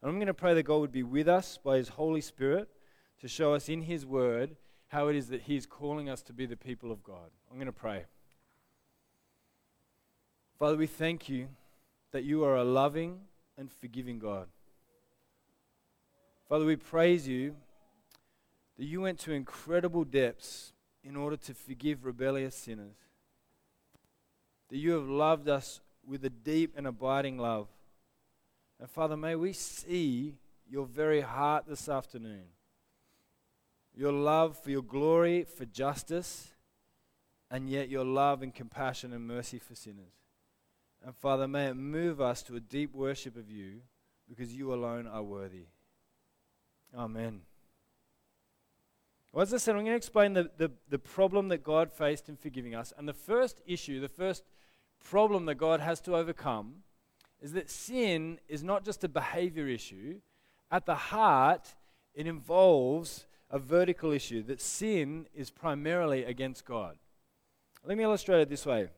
And 0.00 0.08
I'm 0.08 0.16
going 0.16 0.28
to 0.28 0.34
pray 0.34 0.54
that 0.54 0.62
God 0.62 0.78
would 0.78 0.92
be 0.92 1.02
with 1.02 1.26
us 1.26 1.58
by 1.62 1.78
His 1.78 1.88
Holy 1.88 2.20
Spirit 2.20 2.68
to 3.20 3.26
show 3.26 3.52
us 3.54 3.68
in 3.68 3.82
His 3.82 4.06
Word 4.06 4.56
how 4.92 5.08
it 5.08 5.16
is 5.16 5.28
that 5.28 5.40
He's 5.40 5.64
calling 5.64 6.10
us 6.10 6.20
to 6.20 6.34
be 6.34 6.44
the 6.44 6.56
people 6.56 6.92
of 6.92 7.02
God. 7.02 7.30
I'm 7.50 7.56
going 7.56 7.64
to 7.64 7.72
pray. 7.72 8.04
Father, 10.58 10.76
we 10.76 10.86
thank 10.86 11.30
you 11.30 11.48
that 12.10 12.24
you 12.24 12.44
are 12.44 12.56
a 12.56 12.62
loving 12.62 13.20
and 13.56 13.72
forgiving 13.72 14.18
God. 14.18 14.48
Father, 16.46 16.66
we 16.66 16.76
praise 16.76 17.26
you 17.26 17.56
that 18.76 18.84
you 18.84 19.00
went 19.00 19.18
to 19.20 19.32
incredible 19.32 20.04
depths 20.04 20.74
in 21.02 21.16
order 21.16 21.38
to 21.38 21.54
forgive 21.54 22.04
rebellious 22.04 22.54
sinners. 22.54 22.96
That 24.68 24.76
you 24.76 24.92
have 24.92 25.08
loved 25.08 25.48
us 25.48 25.80
with 26.06 26.22
a 26.26 26.30
deep 26.30 26.74
and 26.76 26.86
abiding 26.86 27.38
love. 27.38 27.68
And 28.78 28.90
Father, 28.90 29.16
may 29.16 29.36
we 29.36 29.54
see 29.54 30.34
your 30.68 30.84
very 30.84 31.22
heart 31.22 31.64
this 31.66 31.88
afternoon. 31.88 32.44
Your 33.94 34.12
love 34.12 34.58
for 34.58 34.70
your 34.70 34.82
glory, 34.82 35.44
for 35.44 35.64
justice, 35.64 36.52
and 37.50 37.68
yet 37.68 37.88
your 37.88 38.04
love 38.04 38.42
and 38.42 38.54
compassion 38.54 39.12
and 39.12 39.26
mercy 39.26 39.58
for 39.58 39.74
sinners. 39.74 40.14
And 41.04 41.14
Father, 41.14 41.46
may 41.46 41.66
it 41.66 41.74
move 41.74 42.20
us 42.20 42.42
to 42.44 42.56
a 42.56 42.60
deep 42.60 42.94
worship 42.94 43.36
of 43.36 43.50
you 43.50 43.80
because 44.28 44.54
you 44.54 44.72
alone 44.72 45.06
are 45.06 45.22
worthy. 45.22 45.66
Amen. 46.96 47.42
Well, 49.32 49.42
as 49.42 49.52
I 49.52 49.56
said, 49.56 49.72
I'm 49.72 49.82
going 49.82 49.92
to 49.92 49.96
explain 49.96 50.34
the, 50.34 50.50
the, 50.56 50.70
the 50.88 50.98
problem 50.98 51.48
that 51.48 51.64
God 51.64 51.90
faced 51.90 52.28
in 52.28 52.36
forgiving 52.36 52.74
us. 52.74 52.92
And 52.96 53.08
the 53.08 53.14
first 53.14 53.62
issue, 53.66 54.00
the 54.00 54.08
first 54.08 54.44
problem 55.02 55.46
that 55.46 55.54
God 55.56 55.80
has 55.80 56.00
to 56.02 56.16
overcome 56.16 56.76
is 57.40 57.52
that 57.54 57.70
sin 57.70 58.38
is 58.48 58.62
not 58.62 58.84
just 58.84 59.04
a 59.04 59.08
behavior 59.08 59.66
issue. 59.66 60.20
At 60.70 60.86
the 60.86 60.94
heart, 60.94 61.74
it 62.14 62.26
involves 62.26 63.26
a 63.52 63.58
vertical 63.58 64.10
issue 64.10 64.42
that 64.44 64.60
sin 64.60 65.26
is 65.34 65.50
primarily 65.50 66.24
against 66.24 66.64
God. 66.64 66.96
Let 67.84 67.96
me 67.96 68.02
illustrate 68.02 68.40
it 68.40 68.48
this 68.48 68.66
way. 68.66 68.88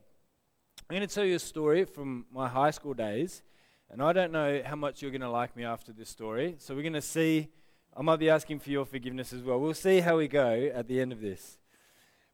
I'm 0.89 0.95
going 0.95 1.07
to 1.07 1.13
tell 1.13 1.25
you 1.25 1.35
a 1.35 1.39
story 1.39 1.85
from 1.85 2.25
my 2.31 2.47
high 2.47 2.71
school 2.71 2.93
days, 2.93 3.43
and 3.91 4.01
I 4.01 4.13
don't 4.13 4.31
know 4.31 4.61
how 4.65 4.75
much 4.75 5.01
you're 5.01 5.11
going 5.11 5.21
to 5.21 5.29
like 5.29 5.55
me 5.55 5.65
after 5.65 5.91
this 5.91 6.09
story. 6.09 6.55
So 6.57 6.73
we're 6.73 6.81
going 6.81 6.93
to 6.93 7.01
see 7.01 7.49
I 7.97 8.01
might 8.01 8.17
be 8.19 8.29
asking 8.29 8.59
for 8.59 8.69
your 8.71 8.85
forgiveness 8.85 9.31
as 9.31 9.41
well. 9.41 9.57
We'll 9.57 9.73
see 9.73 10.01
how 10.01 10.17
we 10.17 10.27
go 10.27 10.69
at 10.73 10.87
the 10.89 10.99
end 10.99 11.13
of 11.13 11.21
this. 11.21 11.57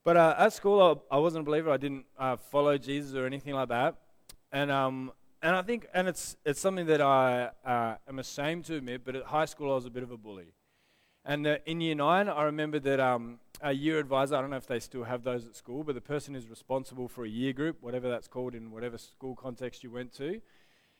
But 0.03 0.17
uh, 0.17 0.33
at 0.39 0.53
school, 0.53 1.03
I, 1.11 1.17
wasn't 1.17 1.43
a 1.43 1.45
believer. 1.45 1.69
I 1.69 1.77
didn't 1.77 2.05
uh, 2.17 2.37
follow 2.37 2.79
Jesus 2.79 3.13
or 3.13 3.27
anything 3.27 3.53
like 3.53 3.69
that. 3.69 3.95
and 4.51 4.71
um, 4.71 5.11
and 5.43 5.55
I 5.55 5.61
think, 5.63 5.87
and 5.93 6.07
it's 6.07 6.35
it's 6.45 6.59
something 6.59 6.87
that 6.87 7.01
I 7.01 7.49
uh, 7.65 7.95
am 8.07 8.17
ashamed 8.17 8.65
to 8.65 8.75
admit, 8.75 9.01
but 9.05 9.15
at 9.15 9.25
high 9.25 9.45
school 9.45 9.71
I 9.71 9.75
was 9.75 9.85
a 9.85 9.91
bit 9.91 10.01
of 10.01 10.11
a 10.11 10.17
bully. 10.17 10.53
And 11.23 11.45
uh, 11.45 11.57
in 11.65 11.81
year 11.81 11.95
nine, 11.95 12.27
I 12.27 12.43
remember 12.43 12.79
that 12.79 12.99
um, 12.99 13.39
a 13.61 13.71
year 13.71 13.99
advisor, 13.99 14.35
I 14.35 14.41
don't 14.41 14.49
know 14.49 14.57
if 14.57 14.65
they 14.65 14.79
still 14.79 15.03
have 15.03 15.23
those 15.23 15.45
at 15.45 15.55
school, 15.55 15.83
but 15.83 15.93
the 15.93 16.01
person 16.01 16.33
who's 16.33 16.49
responsible 16.49 17.07
for 17.07 17.25
a 17.25 17.29
year 17.29 17.53
group, 17.53 17.77
whatever 17.81 18.09
that's 18.09 18.27
called 18.27 18.55
in 18.55 18.71
whatever 18.71 18.97
school 18.97 19.35
context 19.35 19.83
you 19.83 19.91
went 19.91 20.13
to, 20.13 20.41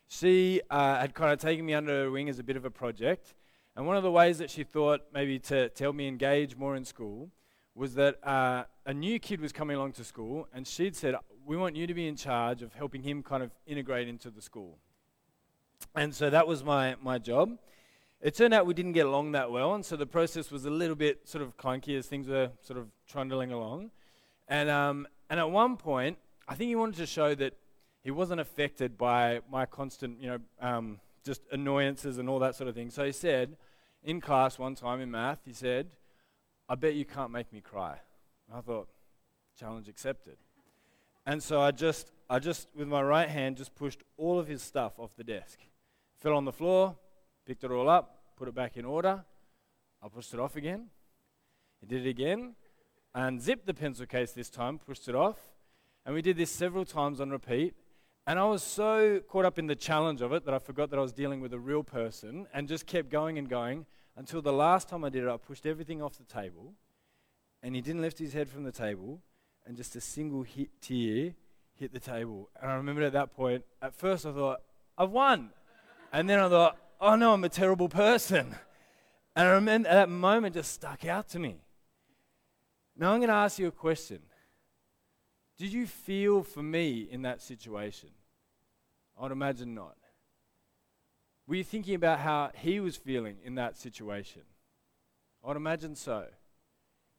she 0.07 0.61
uh, 0.69 0.99
had 0.99 1.15
kind 1.15 1.31
of 1.31 1.39
taken 1.39 1.65
me 1.65 1.73
under 1.73 2.03
her 2.03 2.11
wing 2.11 2.29
as 2.29 2.37
a 2.37 2.43
bit 2.43 2.55
of 2.55 2.65
a 2.65 2.69
project. 2.69 3.33
And 3.75 3.87
one 3.87 3.97
of 3.97 4.03
the 4.03 4.11
ways 4.11 4.37
that 4.37 4.51
she 4.51 4.63
thought 4.63 5.01
maybe 5.13 5.39
to, 5.39 5.69
to 5.69 5.83
help 5.83 5.95
me 5.95 6.07
engage 6.07 6.55
more 6.55 6.75
in 6.75 6.85
school 6.85 7.31
was 7.73 7.95
that 7.95 8.25
uh, 8.27 8.65
a 8.85 8.93
new 8.93 9.17
kid 9.17 9.39
was 9.39 9.51
coming 9.51 9.77
along 9.77 9.93
to 9.93 10.03
school, 10.03 10.47
and 10.53 10.67
she'd 10.67 10.95
said, 10.95 11.15
We 11.45 11.55
want 11.55 11.75
you 11.75 11.87
to 11.87 11.93
be 11.93 12.07
in 12.07 12.15
charge 12.15 12.61
of 12.61 12.73
helping 12.73 13.01
him 13.01 13.23
kind 13.23 13.41
of 13.41 13.51
integrate 13.65 14.07
into 14.07 14.29
the 14.29 14.41
school. 14.41 14.77
And 15.95 16.13
so 16.13 16.29
that 16.29 16.45
was 16.45 16.63
my, 16.63 16.95
my 17.01 17.17
job. 17.17 17.57
It 18.21 18.35
turned 18.35 18.53
out 18.53 18.67
we 18.67 18.75
didn't 18.75 18.91
get 18.91 19.07
along 19.07 19.31
that 19.31 19.49
well, 19.49 19.73
and 19.73 19.83
so 19.83 19.95
the 19.95 20.05
process 20.05 20.51
was 20.51 20.65
a 20.65 20.69
little 20.69 20.95
bit 20.95 21.27
sort 21.27 21.41
of 21.41 21.57
clunky 21.57 21.97
as 21.97 22.05
things 22.05 22.27
were 22.27 22.51
sort 22.61 22.77
of 22.77 22.87
trundling 23.07 23.51
along. 23.51 23.89
And, 24.47 24.69
um, 24.69 25.07
and 25.29 25.39
at 25.39 25.49
one 25.49 25.75
point, 25.75 26.19
I 26.47 26.53
think 26.53 26.67
he 26.67 26.75
wanted 26.75 26.97
to 26.97 27.07
show 27.07 27.33
that 27.35 27.55
he 28.03 28.11
wasn't 28.11 28.39
affected 28.39 28.95
by 28.95 29.39
my 29.49 29.65
constant, 29.65 30.21
you 30.21 30.27
know, 30.27 30.39
um, 30.59 30.99
just 31.23 31.41
annoyances 31.51 32.19
and 32.19 32.29
all 32.29 32.37
that 32.39 32.55
sort 32.55 32.67
of 32.67 32.75
thing. 32.75 32.91
So 32.91 33.05
he 33.05 33.11
said, 33.11 33.57
in 34.03 34.21
class 34.21 34.59
one 34.59 34.75
time 34.75 35.01
in 35.01 35.09
math, 35.09 35.39
he 35.45 35.53
said, 35.53 35.87
I 36.69 36.75
bet 36.75 36.93
you 36.93 37.05
can't 37.05 37.31
make 37.31 37.51
me 37.51 37.59
cry. 37.59 37.97
I 38.53 38.61
thought, 38.61 38.87
challenge 39.57 39.87
accepted. 39.87 40.37
And 41.25 41.41
so 41.41 41.59
I 41.59 41.71
just, 41.71 42.11
I 42.29 42.39
just, 42.39 42.67
with 42.75 42.87
my 42.87 43.01
right 43.01 43.29
hand, 43.29 43.57
just 43.57 43.73
pushed 43.73 44.03
all 44.17 44.39
of 44.39 44.47
his 44.47 44.61
stuff 44.61 44.99
off 44.99 45.15
the 45.15 45.23
desk. 45.23 45.59
Fell 46.19 46.35
on 46.35 46.45
the 46.45 46.51
floor, 46.51 46.95
picked 47.45 47.63
it 47.63 47.71
all 47.71 47.89
up, 47.89 48.21
put 48.37 48.47
it 48.47 48.55
back 48.55 48.77
in 48.77 48.85
order. 48.85 49.23
I 50.01 50.07
pushed 50.07 50.33
it 50.33 50.39
off 50.39 50.55
again. 50.55 50.87
He 51.79 51.87
did 51.87 52.05
it 52.05 52.09
again, 52.09 52.55
and 53.13 53.41
zipped 53.41 53.65
the 53.65 53.73
pencil 53.73 54.05
case 54.05 54.31
this 54.31 54.49
time, 54.49 54.79
pushed 54.79 55.07
it 55.07 55.15
off. 55.15 55.37
And 56.05 56.15
we 56.15 56.21
did 56.21 56.37
this 56.37 56.51
several 56.51 56.85
times 56.85 57.19
on 57.19 57.29
repeat. 57.29 57.75
And 58.27 58.37
I 58.37 58.45
was 58.45 58.63
so 58.63 59.19
caught 59.27 59.45
up 59.45 59.57
in 59.57 59.67
the 59.67 59.75
challenge 59.75 60.21
of 60.21 60.31
it 60.31 60.45
that 60.45 60.53
I 60.53 60.59
forgot 60.59 60.91
that 60.91 60.99
I 60.99 61.01
was 61.01 61.11
dealing 61.11 61.41
with 61.41 61.53
a 61.53 61.59
real 61.59 61.83
person 61.83 62.47
and 62.53 62.67
just 62.67 62.85
kept 62.85 63.09
going 63.09 63.37
and 63.37 63.49
going 63.49 63.85
until 64.15 64.41
the 64.41 64.53
last 64.53 64.89
time 64.89 65.03
I 65.03 65.09
did 65.09 65.23
it, 65.23 65.29
I 65.29 65.37
pushed 65.37 65.65
everything 65.65 66.01
off 66.01 66.17
the 66.17 66.23
table, 66.23 66.73
and 67.63 67.75
he 67.75 67.81
didn't 67.81 68.01
lift 68.01 68.19
his 68.19 68.33
head 68.33 68.49
from 68.49 68.63
the 68.63 68.71
table, 68.71 69.21
and 69.65 69.77
just 69.77 69.95
a 69.95 70.01
single 70.01 70.43
hit 70.43 70.69
tear 70.81 71.33
hit 71.75 71.93
the 71.93 71.99
table. 71.99 72.49
And 72.61 72.69
I 72.69 72.75
remember 72.75 73.01
at 73.03 73.13
that 73.13 73.35
point, 73.35 73.63
at 73.81 73.95
first 73.95 74.25
I 74.25 74.31
thought, 74.31 74.61
I've 74.97 75.09
won. 75.09 75.49
And 76.13 76.29
then 76.29 76.39
I 76.39 76.49
thought, 76.49 76.77
oh 77.01 77.15
no, 77.15 77.33
I'm 77.33 77.43
a 77.43 77.49
terrible 77.49 77.89
person. 77.89 78.55
And 79.35 79.47
I 79.47 79.51
remember 79.51 79.89
that 79.89 80.09
moment 80.09 80.53
just 80.53 80.71
stuck 80.71 81.05
out 81.05 81.27
to 81.29 81.39
me. 81.39 81.57
Now 82.95 83.13
I'm 83.13 83.19
going 83.19 83.29
to 83.29 83.35
ask 83.35 83.57
you 83.57 83.67
a 83.67 83.71
question. 83.71 84.19
Did 85.57 85.73
you 85.73 85.87
feel 85.87 86.43
for 86.43 86.61
me 86.61 87.07
in 87.09 87.23
that 87.23 87.41
situation? 87.41 88.09
I 89.17 89.23
would 89.23 89.31
imagine 89.31 89.73
not. 89.73 89.95
Were 91.47 91.55
you 91.55 91.63
thinking 91.63 91.95
about 91.95 92.19
how 92.19 92.51
he 92.55 92.79
was 92.79 92.95
feeling 92.95 93.37
in 93.43 93.55
that 93.55 93.77
situation? 93.77 94.43
I'd 95.45 95.57
imagine 95.57 95.95
so. 95.95 96.25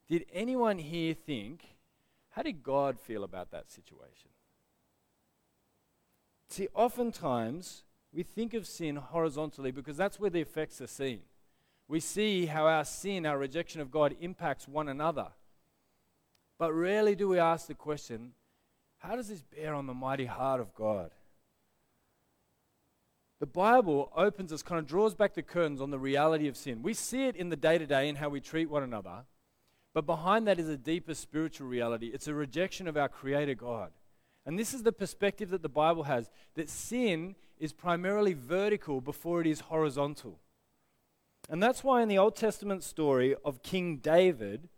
Did 0.09 0.27
anyone 0.33 0.79
here 0.79 1.15
think, 1.15 1.65
how 2.31 2.43
did 2.43 2.62
God 2.62 3.01
feel 3.01 3.25
about 3.25 3.51
that 3.51 3.71
situation? 3.71 4.31
See, 6.49 6.69
oftentimes 6.75 7.85
we 8.12 8.23
think 8.23 8.54
of 8.54 8.66
sin 8.66 8.97
horizontally 8.97 9.71
because 9.71 9.97
that's 9.97 10.21
where 10.21 10.31
the 10.31 10.40
effects 10.40 10.81
are 10.81 10.87
seen. 10.87 11.21
We 11.88 12.00
see 12.00 12.47
how 12.47 12.66
our 12.66 12.85
sin, 12.85 13.26
our 13.26 13.38
rejection 13.38 13.81
of 13.81 13.90
God, 13.90 14.14
impacts 14.21 14.69
one 14.69 14.88
another. 14.88 15.28
But 16.59 16.73
rarely 16.73 17.14
do 17.14 17.28
we 17.28 17.38
ask 17.38 17.66
the 17.66 17.75
question, 17.75 18.33
how 18.99 19.16
does 19.16 19.28
this 19.28 19.42
bear 19.42 19.75
on 19.75 19.87
the 19.87 19.95
mighty 19.95 20.26
heart 20.26 20.61
of 20.61 20.75
God? 20.75 21.11
the 23.42 23.47
Bible 23.47 24.12
opens 24.14 24.52
us, 24.52 24.62
kind 24.62 24.78
of 24.78 24.87
draws 24.87 25.16
back 25.16 25.35
the 25.35 25.42
curtains 25.42 25.81
on 25.81 25.90
the 25.90 25.99
reality 25.99 26.47
of 26.47 26.57
sin. 26.57 26.81
We 26.81 26.95
see 26.95 27.25
it 27.25 27.35
in 27.35 27.49
the 27.49 27.57
day 27.57 27.76
to 27.76 27.87
day 27.87 28.09
in 28.09 28.14
how 28.14 28.28
we 28.28 28.40
treat 28.40 28.71
one 28.71 28.85
another, 28.85 29.25
but 29.92 30.07
behind 30.07 30.47
that 30.47 30.61
is 30.61 30.69
a 30.69 30.76
deeper 30.76 31.12
spiritual 31.12 31.66
reality. 31.66 32.12
It's 32.14 32.28
a 32.28 32.35
rejection 32.35 32.87
of 32.87 32.97
our 32.97 33.09
Creator 33.09 33.57
God. 33.57 33.90
And 34.45 34.59
this 34.59 34.75
is 34.75 34.83
the 34.83 34.93
perspective 34.93 35.51
that 35.51 35.63
the 35.63 35.69
Bible 35.69 36.05
has 36.05 36.31
that 36.55 36.69
sin 36.69 37.37
is 37.59 37.73
primarily 37.73 38.35
vertical 38.35 39.01
before 39.01 39.41
it 39.41 39.47
is 39.47 39.61
horizontal. 39.61 40.41
And 41.49 41.63
that's 41.63 41.85
why 41.85 42.03
in 42.03 42.09
the 42.09 42.19
Old 42.19 42.37
Testament 42.37 42.83
story 42.83 43.37
of 43.45 43.63
King 43.63 43.99
David, 43.99 44.69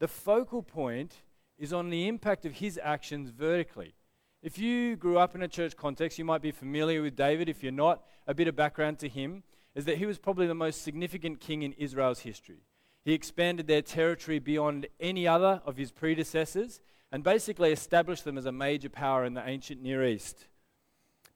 the 0.00 0.08
focal 0.08 0.62
point 0.62 1.22
is 1.58 1.72
on 1.72 1.90
the 1.90 2.08
impact 2.08 2.44
of 2.44 2.54
his 2.54 2.78
actions 2.82 3.30
vertically. 3.30 3.94
If 4.42 4.58
you 4.58 4.96
grew 4.96 5.18
up 5.18 5.36
in 5.36 5.42
a 5.42 5.48
church 5.48 5.76
context, 5.76 6.18
you 6.18 6.24
might 6.24 6.42
be 6.42 6.50
familiar 6.50 7.00
with 7.00 7.14
David. 7.14 7.48
If 7.48 7.62
you're 7.62 7.70
not, 7.70 8.02
a 8.26 8.34
bit 8.34 8.48
of 8.48 8.56
background 8.56 8.98
to 9.00 9.08
him 9.08 9.44
is 9.74 9.84
that 9.84 9.98
he 9.98 10.06
was 10.06 10.18
probably 10.18 10.46
the 10.46 10.54
most 10.54 10.82
significant 10.82 11.40
king 11.40 11.62
in 11.62 11.72
Israel's 11.74 12.20
history. 12.20 12.64
He 13.04 13.14
expanded 13.14 13.66
their 13.66 13.82
territory 13.82 14.38
beyond 14.38 14.86
any 15.00 15.26
other 15.26 15.60
of 15.64 15.76
his 15.76 15.92
predecessors 15.92 16.80
and 17.12 17.22
basically 17.22 17.70
established 17.70 18.24
them 18.24 18.38
as 18.38 18.46
a 18.46 18.52
major 18.52 18.88
power 18.88 19.24
in 19.24 19.34
the 19.34 19.46
ancient 19.46 19.82
Near 19.82 20.04
East. 20.04 20.48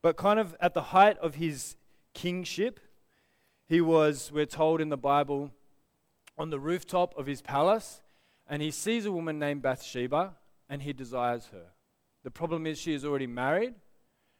But 0.01 0.17
kind 0.17 0.41
of 0.41 0.57
at 0.59 0.73
the 0.73 0.83
height 0.83 1.19
of 1.19 1.35
his 1.35 1.77
kingship, 2.15 2.81
he 3.69 3.83
was, 3.83 4.33
we're 4.33 4.47
told 4.47 4.81
in 4.81 4.89
the 4.89 4.97
Bible, 4.97 5.53
on 6.39 6.49
the 6.49 6.59
rooftop 6.59 7.17
of 7.19 7.27
his 7.27 7.43
palace, 7.43 8.01
and 8.49 8.63
he 8.63 8.71
sees 8.71 9.05
a 9.05 9.13
woman 9.13 9.39
named 9.39 9.63
Bathsheba 9.63 10.37
and 10.69 10.83
he 10.83 10.93
desires 10.93 11.49
her. 11.53 11.73
The 12.25 12.31
problem 12.31 12.67
is 12.67 12.79
she 12.79 12.95
is 12.95 13.05
already 13.05 13.27
married, 13.27 13.75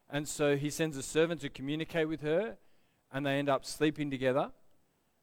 and 0.09 0.27
so 0.27 0.57
he 0.57 0.69
sends 0.69 0.97
a 0.97 1.03
servant 1.03 1.41
to 1.41 1.49
communicate 1.49 2.07
with 2.07 2.21
her, 2.21 2.57
and 3.11 3.25
they 3.25 3.37
end 3.37 3.47
up 3.47 3.63
sleeping 3.63 4.09
together. 4.09 4.51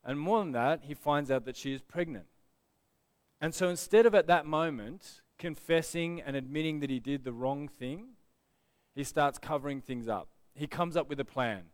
And 0.04 0.18
more 0.18 0.38
than 0.38 0.52
that, 0.52 0.85
he 0.85 0.94
finds 0.94 1.30
out 1.30 1.44
that 1.44 1.56
she 1.56 1.73
is 1.73 1.83
pregnant. 1.83 2.26
And 3.40 3.54
so 3.54 3.68
instead 3.68 4.06
of 4.06 4.14
at 4.14 4.26
that 4.28 4.47
moment 4.47 5.23
confessing 5.38 6.20
and 6.20 6.36
admitting 6.36 6.80
that 6.80 6.90
he 6.90 7.00
did 7.00 7.24
the 7.24 7.32
wrong 7.32 7.68
thing, 7.68 8.08
he 8.94 9.04
starts 9.04 9.38
covering 9.38 9.80
things 9.80 10.08
up. 10.08 10.28
He 10.54 10.66
comes 10.66 10.96
up 10.96 11.08
with 11.08 11.18
a 11.20 11.24
plan. 11.24 11.64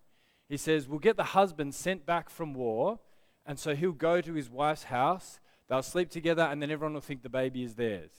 He 0.49 0.57
says, 0.57 0.89
We'll 0.89 0.99
get 0.99 1.17
the 1.17 1.25
husband 1.25 1.75
sent 1.75 2.07
back 2.07 2.31
from 2.31 2.55
war, 2.55 2.99
and 3.47 3.59
so 3.59 3.75
he'll 3.75 3.93
go 3.93 4.21
to 4.21 4.35
his 4.35 4.51
wife's 4.51 4.85
house, 4.85 5.39
they'll 5.69 5.83
sleep 5.83 6.11
together, 6.11 6.43
and 6.43 6.61
then 6.63 6.71
everyone 6.71 6.95
will 6.95 7.01
think 7.01 7.23
the 7.23 7.29
baby 7.29 7.63
is 7.63 7.75
theirs. 7.75 8.11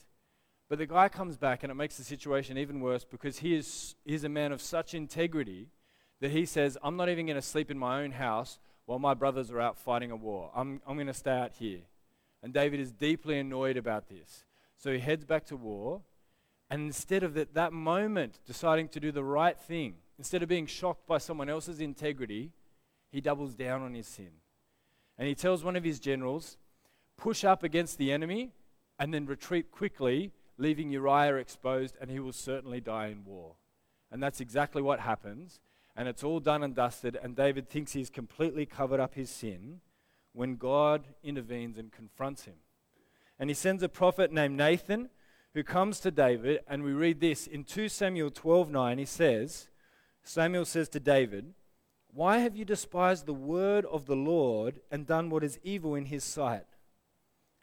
But 0.68 0.78
the 0.78 0.86
guy 0.86 1.08
comes 1.08 1.36
back, 1.36 1.62
and 1.62 1.70
it 1.70 1.74
makes 1.74 1.96
the 1.96 2.04
situation 2.04 2.56
even 2.56 2.80
worse 2.80 3.04
because 3.04 3.38
he 3.38 3.54
is 3.54 3.94
he's 4.04 4.24
a 4.24 4.28
man 4.28 4.52
of 4.52 4.62
such 4.62 4.94
integrity 4.94 5.68
that 6.22 6.30
he 6.30 6.46
says, 6.46 6.78
I'm 6.82 6.96
not 6.96 7.08
even 7.08 7.26
going 7.26 7.36
to 7.36 7.42
sleep 7.42 7.70
in 7.70 7.76
my 7.76 8.02
own 8.02 8.12
house 8.12 8.60
while 8.86 9.00
my 9.00 9.12
brothers 9.12 9.50
are 9.50 9.60
out 9.60 9.76
fighting 9.76 10.12
a 10.12 10.16
war. 10.16 10.50
I'm, 10.54 10.80
I'm 10.86 10.94
going 10.94 11.08
to 11.08 11.14
stay 11.14 11.32
out 11.32 11.52
here. 11.58 11.80
And 12.42 12.54
David 12.54 12.78
is 12.78 12.92
deeply 12.92 13.38
annoyed 13.38 13.76
about 13.76 14.08
this. 14.08 14.44
So 14.82 14.92
he 14.92 14.98
heads 14.98 15.24
back 15.24 15.44
to 15.46 15.56
war. 15.56 16.00
And 16.68 16.82
instead 16.82 17.22
of 17.22 17.34
that, 17.34 17.54
that 17.54 17.72
moment 17.72 18.40
deciding 18.46 18.88
to 18.88 19.00
do 19.00 19.12
the 19.12 19.22
right 19.22 19.56
thing, 19.58 19.94
instead 20.18 20.42
of 20.42 20.48
being 20.48 20.66
shocked 20.66 21.06
by 21.06 21.18
someone 21.18 21.48
else's 21.48 21.80
integrity, 21.80 22.50
he 23.12 23.20
doubles 23.20 23.54
down 23.54 23.82
on 23.82 23.94
his 23.94 24.08
sin. 24.08 24.30
And 25.18 25.28
he 25.28 25.36
tells 25.36 25.62
one 25.62 25.76
of 25.76 25.84
his 25.84 26.00
generals, 26.00 26.56
push 27.16 27.44
up 27.44 27.62
against 27.62 27.96
the 27.98 28.10
enemy 28.10 28.50
and 28.98 29.14
then 29.14 29.26
retreat 29.26 29.70
quickly 29.70 30.32
leaving 30.58 30.90
Uriah 30.90 31.36
exposed, 31.36 31.96
and 32.00 32.10
he 32.10 32.18
will 32.18 32.32
certainly 32.32 32.80
die 32.80 33.08
in 33.08 33.24
war. 33.24 33.54
And 34.10 34.22
that's 34.22 34.40
exactly 34.40 34.82
what 34.82 35.00
happens. 35.00 35.60
And 35.94 36.08
it's 36.08 36.24
all 36.24 36.40
done 36.40 36.62
and 36.62 36.74
dusted, 36.74 37.16
and 37.22 37.36
David 37.36 37.68
thinks 37.68 37.92
he's 37.92 38.10
completely 38.10 38.66
covered 38.66 39.00
up 39.00 39.14
his 39.14 39.30
sin 39.30 39.80
when 40.32 40.56
God 40.56 41.04
intervenes 41.22 41.78
and 41.78 41.92
confronts 41.92 42.44
him. 42.46 42.54
And 43.42 43.50
he 43.50 43.54
sends 43.54 43.82
a 43.82 43.88
prophet 43.88 44.30
named 44.30 44.56
Nathan 44.56 45.10
who 45.52 45.64
comes 45.64 45.98
to 45.98 46.12
David, 46.12 46.60
and 46.68 46.84
we 46.84 46.92
read 46.92 47.18
this 47.18 47.48
in 47.48 47.64
2 47.64 47.88
Samuel 47.88 48.30
12:9. 48.30 49.00
He 49.00 49.04
says, 49.04 49.66
Samuel 50.22 50.64
says 50.64 50.88
to 50.90 51.00
David, 51.00 51.52
Why 52.14 52.38
have 52.38 52.54
you 52.54 52.64
despised 52.64 53.26
the 53.26 53.34
word 53.34 53.84
of 53.86 54.06
the 54.06 54.14
Lord 54.14 54.80
and 54.92 55.08
done 55.08 55.28
what 55.28 55.42
is 55.42 55.58
evil 55.64 55.96
in 55.96 56.04
his 56.04 56.22
sight? 56.22 56.66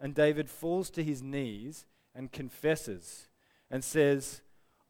And 0.01 0.13
David 0.13 0.49
falls 0.49 0.89
to 0.89 1.01
his 1.01 1.23
knees 1.23 1.85
and 2.13 2.29
confesses 2.29 3.29
and 3.71 3.81
says, 3.81 4.41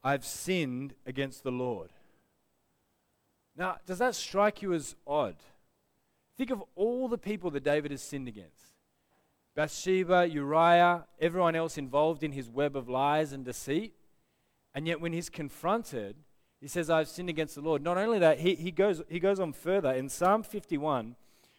I've 0.03 0.25
sinned 0.25 0.95
against 1.05 1.43
the 1.43 1.51
Lord. 1.51 1.91
Now, 3.55 3.77
does 3.85 3.99
that 3.99 4.15
strike 4.15 4.63
you 4.63 4.73
as 4.73 4.95
odd? 5.05 5.35
Think 6.35 6.49
of 6.49 6.63
all 6.73 7.07
the 7.07 7.19
people 7.19 7.51
that 7.51 7.63
David 7.63 7.91
has 7.91 8.01
sinned 8.01 8.27
against 8.27 8.68
Bathsheba, 9.59 10.25
Uriah, 10.25 11.05
everyone 11.19 11.53
else 11.53 11.77
involved 11.77 12.23
in 12.23 12.31
his 12.31 12.49
web 12.49 12.77
of 12.77 12.87
lies 12.87 13.33
and 13.33 13.43
deceit. 13.43 13.93
And 14.73 14.87
yet, 14.87 15.01
when 15.01 15.11
he's 15.11 15.29
confronted, 15.29 16.15
He 16.61 16.69
says, 16.69 16.89
I've 16.89 17.09
sinned 17.09 17.27
against 17.27 17.55
the 17.55 17.61
Lord. 17.61 17.83
Not 17.83 17.97
only 17.97 18.19
that, 18.19 18.39
he, 18.39 18.55
he, 18.55 18.71
goes, 18.71 19.01
he 19.09 19.19
goes 19.19 19.37
on 19.37 19.51
further. 19.51 19.91
In 19.91 20.07
Psalm 20.07 20.43
51, 20.43 21.17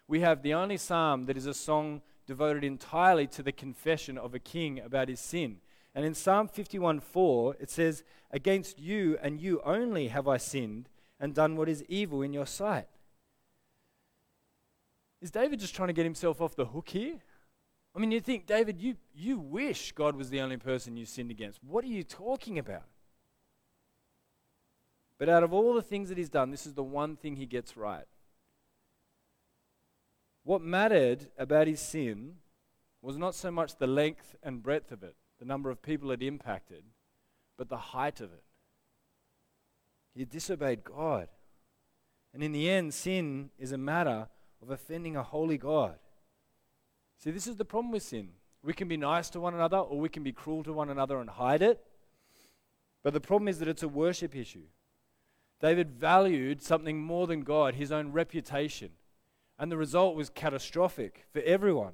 we 0.08 0.20
have 0.20 0.40
the 0.40 0.54
only 0.54 0.78
psalm 0.78 1.26
that 1.26 1.36
is 1.36 1.44
a 1.44 1.52
song 1.52 2.00
devoted 2.26 2.64
entirely 2.64 3.26
to 3.26 3.42
the 3.42 3.52
confession 3.52 4.16
of 4.16 4.34
a 4.34 4.38
king 4.38 4.80
about 4.80 5.10
his 5.10 5.20
sin. 5.20 5.58
And 5.94 6.02
in 6.06 6.14
Psalm 6.14 6.48
51 6.48 7.00
4, 7.00 7.56
it 7.60 7.68
says, 7.68 8.02
Against 8.30 8.78
you 8.78 9.18
and 9.20 9.38
you 9.38 9.60
only 9.62 10.08
have 10.08 10.26
I 10.26 10.38
sinned 10.38 10.88
and 11.20 11.34
done 11.34 11.54
what 11.54 11.68
is 11.68 11.84
evil 11.86 12.22
in 12.22 12.32
your 12.32 12.46
sight. 12.46 12.88
Is 15.20 15.30
David 15.30 15.60
just 15.60 15.74
trying 15.74 15.88
to 15.88 15.92
get 15.92 16.06
himself 16.06 16.40
off 16.40 16.56
the 16.56 16.64
hook 16.64 16.88
here? 16.88 17.20
I 18.00 18.02
mean, 18.02 18.12
you 18.12 18.20
think, 18.22 18.46
David, 18.46 18.80
you, 18.80 18.96
you 19.14 19.38
wish 19.38 19.92
God 19.92 20.16
was 20.16 20.30
the 20.30 20.40
only 20.40 20.56
person 20.56 20.96
you 20.96 21.04
sinned 21.04 21.30
against. 21.30 21.62
What 21.62 21.84
are 21.84 21.88
you 21.88 22.02
talking 22.02 22.58
about? 22.58 22.86
But 25.18 25.28
out 25.28 25.42
of 25.42 25.52
all 25.52 25.74
the 25.74 25.82
things 25.82 26.08
that 26.08 26.16
he's 26.16 26.30
done, 26.30 26.50
this 26.50 26.64
is 26.64 26.72
the 26.72 26.82
one 26.82 27.14
thing 27.14 27.36
he 27.36 27.44
gets 27.44 27.76
right. 27.76 28.06
What 30.44 30.62
mattered 30.62 31.26
about 31.36 31.66
his 31.66 31.78
sin 31.78 32.36
was 33.02 33.18
not 33.18 33.34
so 33.34 33.50
much 33.50 33.76
the 33.76 33.86
length 33.86 34.34
and 34.42 34.62
breadth 34.62 34.92
of 34.92 35.02
it, 35.02 35.16
the 35.38 35.44
number 35.44 35.68
of 35.68 35.82
people 35.82 36.10
it 36.10 36.22
impacted, 36.22 36.84
but 37.58 37.68
the 37.68 37.76
height 37.76 38.22
of 38.22 38.32
it. 38.32 38.44
He 40.14 40.24
disobeyed 40.24 40.84
God. 40.84 41.28
And 42.32 42.42
in 42.42 42.52
the 42.52 42.70
end, 42.70 42.94
sin 42.94 43.50
is 43.58 43.72
a 43.72 43.76
matter 43.76 44.28
of 44.62 44.70
offending 44.70 45.16
a 45.16 45.22
holy 45.22 45.58
God. 45.58 45.98
See, 47.22 47.30
this 47.30 47.46
is 47.46 47.56
the 47.56 47.64
problem 47.64 47.92
with 47.92 48.02
sin. 48.02 48.30
We 48.62 48.72
can 48.72 48.88
be 48.88 48.96
nice 48.96 49.30
to 49.30 49.40
one 49.40 49.54
another 49.54 49.76
or 49.76 49.98
we 49.98 50.08
can 50.08 50.22
be 50.22 50.32
cruel 50.32 50.62
to 50.64 50.72
one 50.72 50.90
another 50.90 51.20
and 51.20 51.28
hide 51.28 51.62
it. 51.62 51.84
But 53.02 53.12
the 53.12 53.20
problem 53.20 53.48
is 53.48 53.58
that 53.58 53.68
it's 53.68 53.82
a 53.82 53.88
worship 53.88 54.34
issue. 54.34 54.66
David 55.60 55.90
valued 55.90 56.62
something 56.62 56.98
more 56.98 57.26
than 57.26 57.42
God, 57.42 57.74
his 57.74 57.92
own 57.92 58.12
reputation. 58.12 58.90
And 59.58 59.70
the 59.70 59.76
result 59.76 60.16
was 60.16 60.30
catastrophic 60.30 61.26
for 61.32 61.40
everyone. 61.42 61.92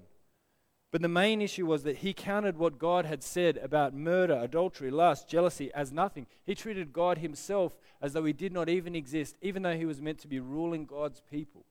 But 0.93 1.03
the 1.03 1.09
main 1.09 1.43
issue 1.43 1.67
was 1.67 1.83
that 1.83 1.99
he 1.99 2.13
counted 2.13 2.57
what 2.57 2.79
God 2.79 3.05
had 3.05 3.23
said 3.23 3.57
about 3.57 3.93
murder, 3.93 4.39
adultery, 4.41 4.91
lust, 4.91 5.29
jealousy 5.29 5.73
as 5.75 5.93
nothing. 5.93 6.29
He 6.45 6.55
treated 6.55 6.93
God 6.93 7.19
himself 7.19 7.77
as 8.01 8.13
though 8.13 8.25
he 8.25 8.33
did 8.33 8.53
not 8.53 8.69
even 8.69 8.95
exist, 8.95 9.37
even 9.43 9.63
though 9.63 9.77
he 9.77 9.85
was 9.85 10.01
meant 10.01 10.21
to 10.21 10.29
be 10.29 10.39
ruling 10.39 10.87
God's 10.87 11.21
people. 11.29 11.67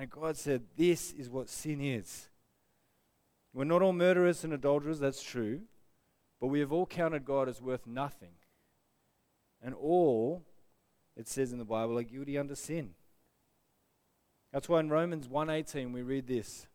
And 0.00 0.08
God 0.08 0.38
said, 0.38 0.62
This 0.78 1.12
is 1.12 1.28
what 1.28 1.50
sin 1.50 1.82
is. 1.82 2.30
We're 3.52 3.64
not 3.64 3.82
all 3.82 3.92
murderers 3.92 4.44
and 4.44 4.52
adulterers, 4.54 4.98
that's 4.98 5.22
true, 5.22 5.60
but 6.40 6.46
we 6.46 6.60
have 6.60 6.72
all 6.72 6.86
counted 6.86 7.26
God 7.26 7.50
as 7.50 7.60
worth 7.60 7.86
nothing. 7.86 8.32
And 9.62 9.74
all, 9.74 10.42
it 11.18 11.28
says 11.28 11.52
in 11.52 11.58
the 11.58 11.66
Bible, 11.66 11.98
are 11.98 12.02
guilty 12.02 12.38
under 12.38 12.54
sin. 12.54 12.94
That's 14.54 14.70
why 14.70 14.80
in 14.80 14.88
Romans 14.88 15.28
1:18 15.28 15.92
we 15.92 16.00
read 16.00 16.26
this. 16.26 16.66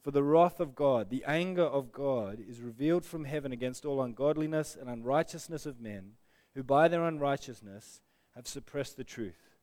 For 0.00 0.10
the 0.10 0.22
wrath 0.22 0.60
of 0.60 0.74
God, 0.74 1.10
the 1.10 1.24
anger 1.26 1.66
of 1.66 1.92
God, 1.92 2.40
is 2.40 2.62
revealed 2.62 3.04
from 3.04 3.26
heaven 3.26 3.52
against 3.52 3.84
all 3.84 4.00
ungodliness 4.00 4.76
and 4.80 4.88
unrighteousness 4.88 5.66
of 5.66 5.78
men, 5.78 6.12
who 6.54 6.62
by 6.62 6.88
their 6.88 7.04
unrighteousness 7.04 8.00
have 8.34 8.48
suppressed 8.48 8.96
the 8.96 9.04
truth. 9.04 9.58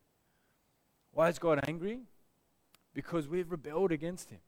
Why 1.12 1.30
is 1.30 1.40
God 1.40 1.60
angry? 1.68 2.02
Because 2.98 3.28
we've 3.28 3.52
rebelled 3.52 3.92
against 3.92 4.32
Him. 4.32 4.40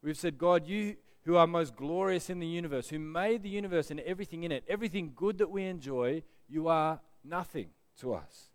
We've 0.00 0.16
said, 0.16 0.38
God, 0.38 0.68
you 0.68 0.94
who 1.24 1.34
are 1.34 1.48
most 1.48 1.74
glorious 1.74 2.30
in 2.30 2.38
the 2.38 2.46
universe, 2.46 2.88
who 2.88 3.00
made 3.00 3.42
the 3.42 3.48
universe 3.48 3.90
and 3.90 3.98
everything 3.98 4.44
in 4.44 4.52
it, 4.52 4.62
everything 4.68 5.12
good 5.16 5.38
that 5.38 5.50
we 5.50 5.64
enjoy, 5.64 6.22
you 6.48 6.68
are 6.68 7.00
nothing 7.24 7.70
to 7.98 8.14
us. 8.14 8.52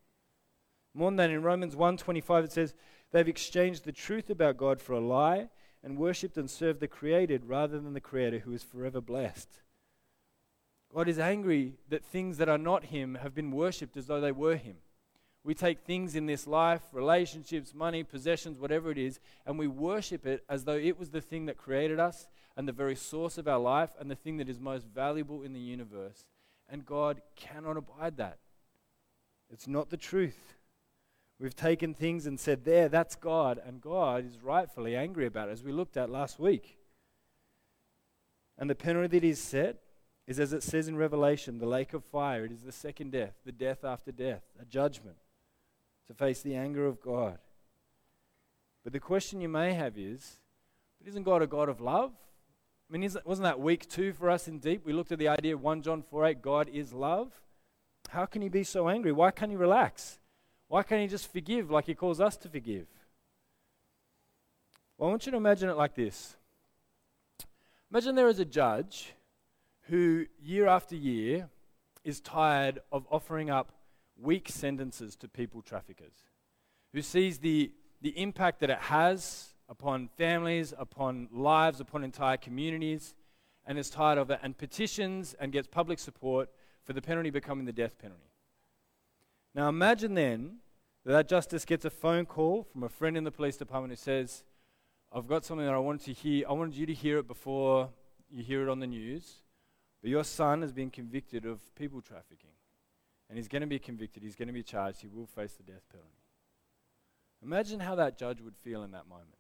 More 0.93 1.12
than 1.12 1.17
that, 1.17 1.31
in 1.31 1.43
Romans 1.43 1.75
1:25 1.75 2.46
it 2.46 2.53
says, 2.53 2.74
"They've 3.12 3.27
exchanged 3.27 3.84
the 3.84 3.91
truth 3.91 4.29
about 4.29 4.55
God 4.55 4.79
for 4.79 4.93
a 4.93 5.01
lie 5.01 5.50
and 5.84 5.98
worshipped 5.98 6.38
and 6.38 6.50
served 6.50 6.79
the 6.79 6.88
created 6.88 7.43
rather 7.43 7.77
than 7.77 7.91
the 7.91 8.00
creator 8.00 8.39
who 8.39 8.53
is 8.53 8.63
forever 8.63 9.01
blessed." 9.01 9.62
God 10.94 11.09
is 11.09 11.20
angry 11.20 11.77
that 11.90 12.05
things 12.05 12.37
that 12.37 12.48
are 12.48 12.57
not 12.57 12.85
him 12.85 13.16
have 13.16 13.35
been 13.35 13.51
worshipped 13.51 13.98
as 13.98 14.07
though 14.07 14.22
they 14.22 14.31
were 14.31 14.55
him. 14.55 14.77
We 15.44 15.56
take 15.56 15.80
things 15.80 16.16
in 16.16 16.27
this 16.27 16.46
life, 16.46 16.82
relationships, 16.92 17.74
money, 17.74 18.04
possessions, 18.04 18.60
whatever 18.60 18.92
it 18.92 18.98
is, 18.98 19.20
and 19.46 19.58
we 19.58 19.68
worship 19.68 20.27
it 20.27 20.44
as 20.48 20.66
though 20.66 20.77
it 20.77 21.00
was 21.00 21.10
the 21.10 21.22
thing 21.22 21.48
that 21.48 21.58
created 21.58 22.00
us 22.00 22.27
and 22.56 22.68
the 22.68 22.74
very 22.74 22.96
source 22.96 23.40
of 23.40 23.48
our 23.48 23.60
life 23.60 23.90
and 24.00 24.12
the 24.12 24.16
thing 24.16 24.38
that 24.38 24.50
is 24.50 24.60
most 24.60 24.86
valuable 24.86 25.42
in 25.42 25.54
the 25.54 25.60
universe. 25.60 26.25
And 26.70 26.86
God 26.86 27.22
cannot 27.36 27.75
abide 27.75 28.18
that. 28.18 28.38
It's 29.51 29.68
not 29.68 29.90
the 29.90 29.98
truth. 29.98 30.56
We've 31.40 31.56
taken 31.56 31.96
things 31.96 32.27
and 32.27 32.40
said, 32.40 32.64
there, 32.64 32.88
that's 32.88 33.16
God, 33.16 33.60
and 33.66 33.82
God 33.82 34.27
is 34.27 34.38
rightfully 34.44 34.96
angry 34.96 35.25
about 35.25 35.50
it, 35.50 35.54
as 35.54 35.64
we 35.64 35.72
looked 35.72 35.98
at 35.98 36.12
last 36.12 36.40
week. 36.40 36.77
And 38.60 38.70
the 38.70 38.75
penalty 38.75 39.20
that 39.20 39.25
is 39.25 39.42
set 39.42 39.77
is, 40.27 40.40
as 40.40 40.54
it 40.54 40.62
says 40.62 40.88
in 40.88 40.98
Revelation, 40.98 41.58
the 41.58 41.66
lake 41.66 41.96
of 41.96 42.06
fire. 42.06 42.46
It 42.46 42.51
is 42.51 42.62
the 42.62 42.72
second 42.72 43.12
death, 43.12 43.34
the 43.44 43.51
death 43.51 43.84
after 43.84 44.12
death, 44.12 44.44
a 44.62 44.66
judgment 44.66 45.18
to 46.12 46.18
face 46.18 46.42
the 46.42 46.56
anger 46.56 46.86
of 46.86 47.02
God. 47.02 47.38
But 48.84 48.92
the 48.92 49.00
question 49.00 49.40
you 49.40 49.48
may 49.48 49.74
have 49.74 49.98
is, 49.98 50.40
but 51.00 51.08
isn't 51.08 51.24
God 51.24 51.42
a 51.42 51.48
God 51.48 51.70
of 51.70 51.80
love? 51.80 52.12
I 52.90 52.98
mean, 52.98 53.10
wasn't 53.24 53.46
that 53.46 53.62
week 53.62 53.88
two 53.88 54.12
for 54.12 54.30
us 54.30 54.48
in 54.48 54.60
Deep? 54.60 54.86
We 54.86 54.92
looked 54.92 55.14
at 55.14 55.20
the 55.20 55.30
idea 55.30 55.56
of 55.56 55.62
1 55.62 55.82
John 55.84 56.02
4 56.02 56.26
8, 56.26 56.42
God 56.42 56.70
is 56.70 56.92
love. 56.92 57.32
How 58.10 58.26
can 58.26 58.42
he 58.42 58.50
be 58.50 58.64
so 58.64 58.90
angry? 58.90 59.14
Why 59.14 59.32
can't 59.32 59.52
he 59.52 59.56
relax? 59.56 60.20
Why 60.68 60.84
can't 60.84 61.02
he 61.02 61.08
just 61.08 61.32
forgive 61.32 61.72
like 61.72 61.86
he 61.86 61.96
calls 61.96 62.20
us 62.20 62.36
to 62.38 62.50
forgive? 62.50 62.88
Well, 64.98 65.08
I 65.08 65.12
want 65.12 65.26
you 65.26 65.32
to 65.32 65.38
imagine 65.38 65.70
it 65.70 65.78
like 65.78 65.96
this 65.96 66.36
Imagine 67.90 68.16
there 68.16 68.28
is 68.28 68.40
a 68.40 68.46
judge 68.46 69.14
who, 69.84 70.26
year 70.42 70.68
after 70.68 70.96
year, 70.96 71.50
is 72.04 72.20
tired 72.20 72.80
of 72.92 73.06
offering 73.10 73.50
up 73.50 73.72
weak 74.22 74.50
sentences 74.50 75.16
to 75.18 75.27
people 75.27 75.62
traffickers, 75.62 76.24
who 76.94 77.01
sees 77.01 77.40
the, 77.40 77.72
the 78.01 78.18
impact 78.22 78.60
that 78.60 78.70
it 78.70 78.77
has 78.77 79.55
upon 79.70 80.10
families, 80.18 80.74
upon 80.77 81.29
lives, 81.31 81.79
upon 81.79 82.03
entire 82.03 82.38
communities, 82.38 83.16
and 83.66 83.77
is 83.77 83.90
tired 83.90 84.18
of 84.18 84.29
it, 84.29 84.40
and 84.44 84.57
petitions 84.57 85.36
and 85.40 85.51
gets 85.51 85.68
public 85.68 86.00
support 86.00 86.50
for 86.84 86.94
the 86.94 87.01
penalty 87.01 87.29
becoming 87.29 87.66
the 87.66 87.72
death 87.72 87.98
penalty. 87.98 88.31
Now 89.53 89.70
imagine 89.70 90.14
then 90.14 90.57
that 91.05 91.12
that 91.12 91.29
justice 91.29 91.66
gets 91.66 91.86
a 91.86 91.90
phone 91.90 92.25
call 92.25 92.64
from 92.64 92.84
a 92.84 92.90
friend 92.90 93.18
in 93.18 93.24
the 93.24 93.31
police 93.31 93.57
department 93.57 93.92
who 93.92 93.98
says, 93.98 94.44
I've 95.14 95.27
got 95.27 95.44
something 95.44 95.66
that 95.66 95.74
I 95.74 95.79
wanted 95.79 96.05
to 96.05 96.14
hear. 96.14 96.46
I 96.50 96.53
wanted 96.53 96.75
you 96.75 96.86
to 96.86 96.94
hear 96.94 97.18
it 97.20 97.27
before 97.27 97.90
you 98.29 98.44
hear 98.44 98.62
it 98.64 98.70
on 98.70 98.79
the 98.79 98.88
news. 98.88 99.42
But 100.01 100.10
your 100.10 100.24
son 100.24 100.62
has 100.62 100.72
been 100.72 100.90
convicted 100.90 101.46
of 101.46 101.60
people 101.75 102.01
trafficking. 102.01 102.51
And 103.31 103.37
he's 103.37 103.48
going 103.48 103.61
to 103.61 103.67
be 103.67 103.79
convicted. 103.79 104.24
He's 104.24 104.35
going 104.35 104.50
to 104.50 104.53
be 104.53 104.61
charged. 104.61 105.00
He 105.00 105.07
will 105.07 105.25
face 105.25 105.53
the 105.53 105.63
death 105.63 105.87
penalty. 105.89 106.11
Imagine 107.41 107.79
how 107.79 107.96
that 107.96 108.17
judge 108.17 108.41
would 108.41 108.57
feel 108.57 108.83
in 108.83 108.91
that 108.91 109.07
moment. 109.07 109.37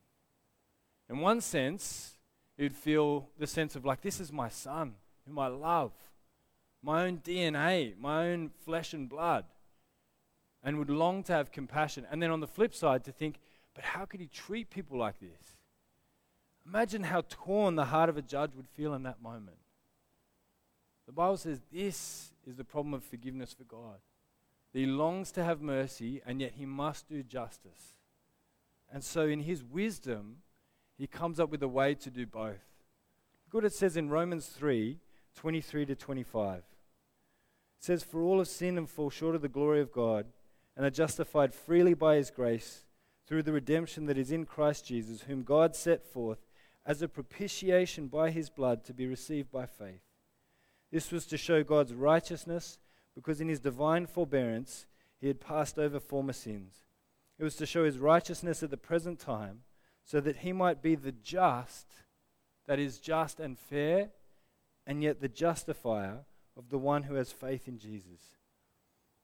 In 1.09 1.19
one 1.19 1.41
sense, 1.41 2.13
he'd 2.57 2.73
feel 2.73 3.27
the 3.37 3.45
sense 3.45 3.75
of, 3.75 3.83
like, 3.83 4.01
this 4.01 4.21
is 4.21 4.31
my 4.31 4.47
son, 4.47 4.93
whom 5.27 5.37
I 5.37 5.47
love 5.47 5.91
my 6.81 7.03
own 7.03 7.17
DNA, 7.17 7.97
my 7.99 8.27
own 8.27 8.49
flesh 8.65 8.93
and 8.93 9.07
blood, 9.07 9.45
and 10.63 10.77
would 10.77 10.89
long 10.89 11.21
to 11.23 11.33
have 11.33 11.51
compassion. 11.51 12.07
And 12.09 12.23
then 12.23 12.31
on 12.31 12.39
the 12.39 12.47
flip 12.47 12.73
side, 12.73 13.03
to 13.03 13.11
think, 13.11 13.39
but 13.75 13.83
how 13.83 14.05
could 14.05 14.19
he 14.19 14.27
treat 14.27 14.69
people 14.69 14.97
like 14.97 15.19
this? 15.19 15.57
Imagine 16.65 17.03
how 17.03 17.23
torn 17.27 17.75
the 17.75 17.85
heart 17.85 18.09
of 18.09 18.17
a 18.17 18.21
judge 18.21 18.55
would 18.55 18.69
feel 18.69 18.93
in 18.93 19.03
that 19.03 19.21
moment. 19.21 19.57
The 21.07 21.11
Bible 21.11 21.37
says 21.37 21.61
this 21.71 22.30
is 22.47 22.55
the 22.55 22.63
problem 22.63 22.93
of 22.93 23.03
forgiveness 23.03 23.53
for 23.53 23.63
God. 23.63 23.99
He 24.73 24.85
longs 24.85 25.31
to 25.33 25.43
have 25.43 25.61
mercy, 25.61 26.21
and 26.25 26.39
yet 26.39 26.53
he 26.55 26.65
must 26.65 27.09
do 27.09 27.23
justice. 27.23 27.95
And 28.91 29.03
so, 29.03 29.27
in 29.27 29.41
his 29.41 29.63
wisdom, 29.63 30.37
he 30.97 31.07
comes 31.07 31.39
up 31.39 31.49
with 31.49 31.63
a 31.63 31.67
way 31.67 31.95
to 31.95 32.09
do 32.09 32.25
both. 32.25 32.63
Look 33.45 33.63
what 33.63 33.65
it 33.65 33.73
says 33.73 33.97
in 33.97 34.09
Romans 34.09 34.47
3 34.47 34.97
23 35.35 35.85
to 35.85 35.95
25. 35.95 36.57
It 36.57 36.63
says, 37.79 38.03
For 38.03 38.21
all 38.21 38.39
have 38.39 38.47
sinned 38.47 38.77
and 38.77 38.89
fall 38.89 39.09
short 39.09 39.35
of 39.35 39.41
the 39.41 39.47
glory 39.47 39.81
of 39.81 39.91
God, 39.91 40.25
and 40.75 40.85
are 40.85 40.89
justified 40.89 41.53
freely 41.53 41.93
by 41.93 42.15
his 42.15 42.31
grace 42.31 42.85
through 43.27 43.43
the 43.43 43.53
redemption 43.53 44.05
that 44.05 44.17
is 44.17 44.31
in 44.31 44.45
Christ 44.45 44.85
Jesus, 44.85 45.21
whom 45.21 45.43
God 45.43 45.75
set 45.75 46.05
forth 46.05 46.39
as 46.85 47.01
a 47.01 47.07
propitiation 47.07 48.07
by 48.07 48.31
his 48.31 48.49
blood 48.49 48.83
to 48.85 48.93
be 48.93 49.07
received 49.07 49.51
by 49.51 49.65
faith. 49.65 50.01
This 50.91 51.11
was 51.11 51.25
to 51.27 51.37
show 51.37 51.63
God's 51.63 51.93
righteousness, 51.93 52.79
because 53.15 53.41
in 53.41 53.47
his 53.47 53.59
divine 53.59 54.05
forbearance 54.05 54.85
he 55.19 55.27
had 55.27 55.39
passed 55.39 55.79
over 55.79 55.99
former 55.99 56.33
sins. 56.33 56.85
It 57.39 57.43
was 57.43 57.55
to 57.57 57.65
show 57.65 57.85
his 57.85 57.97
righteousness 57.97 58.61
at 58.61 58.69
the 58.69 58.77
present 58.77 59.19
time, 59.19 59.61
so 60.03 60.19
that 60.19 60.37
he 60.37 60.51
might 60.51 60.81
be 60.81 60.95
the 60.95 61.11
just, 61.11 61.87
that 62.67 62.79
is, 62.79 62.99
just 62.99 63.39
and 63.39 63.57
fair, 63.57 64.09
and 64.85 65.01
yet 65.01 65.21
the 65.21 65.29
justifier 65.29 66.25
of 66.57 66.69
the 66.69 66.77
one 66.77 67.03
who 67.03 67.15
has 67.15 67.31
faith 67.31 67.67
in 67.67 67.77
Jesus. 67.77 68.19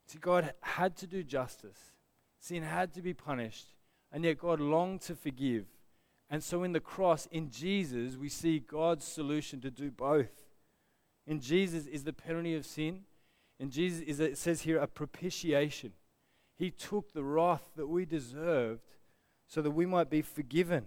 See, 0.06 0.20
God 0.20 0.54
had 0.62 0.96
to 0.98 1.08
do 1.08 1.24
justice, 1.24 1.92
sin 2.40 2.64
had 2.64 2.94
to 2.94 3.02
be 3.02 3.14
punished, 3.14 3.68
and 4.12 4.24
yet 4.24 4.38
God 4.38 4.60
longed 4.60 5.02
to 5.02 5.16
forgive. 5.16 5.66
And 6.30 6.44
so 6.44 6.64
in 6.64 6.72
the 6.72 6.80
cross, 6.80 7.26
in 7.28 7.50
Jesus, 7.50 8.16
we 8.16 8.30
see 8.30 8.60
God's 8.60 9.06
solution 9.06 9.60
to 9.62 9.72
do 9.72 9.92
both. 9.92 10.47
In 11.28 11.42
Jesus 11.42 11.86
is 11.86 12.06
the 12.06 12.14
penalty 12.14 12.56
of 12.56 12.66
sin. 12.66 13.02
In 13.60 13.70
Jesus 13.70 14.02
is, 14.02 14.20
it 14.20 14.38
says 14.38 14.62
here, 14.62 14.80
a 14.80 14.88
propitiation. 14.88 15.92
He 16.58 16.72
took 16.72 17.12
the 17.12 17.24
wrath 17.24 17.70
that 17.76 17.88
we 17.88 18.06
deserved 18.06 18.96
so 19.46 19.62
that 19.62 19.72
we 19.72 19.86
might 19.86 20.10
be 20.10 20.22
forgiven. 20.22 20.86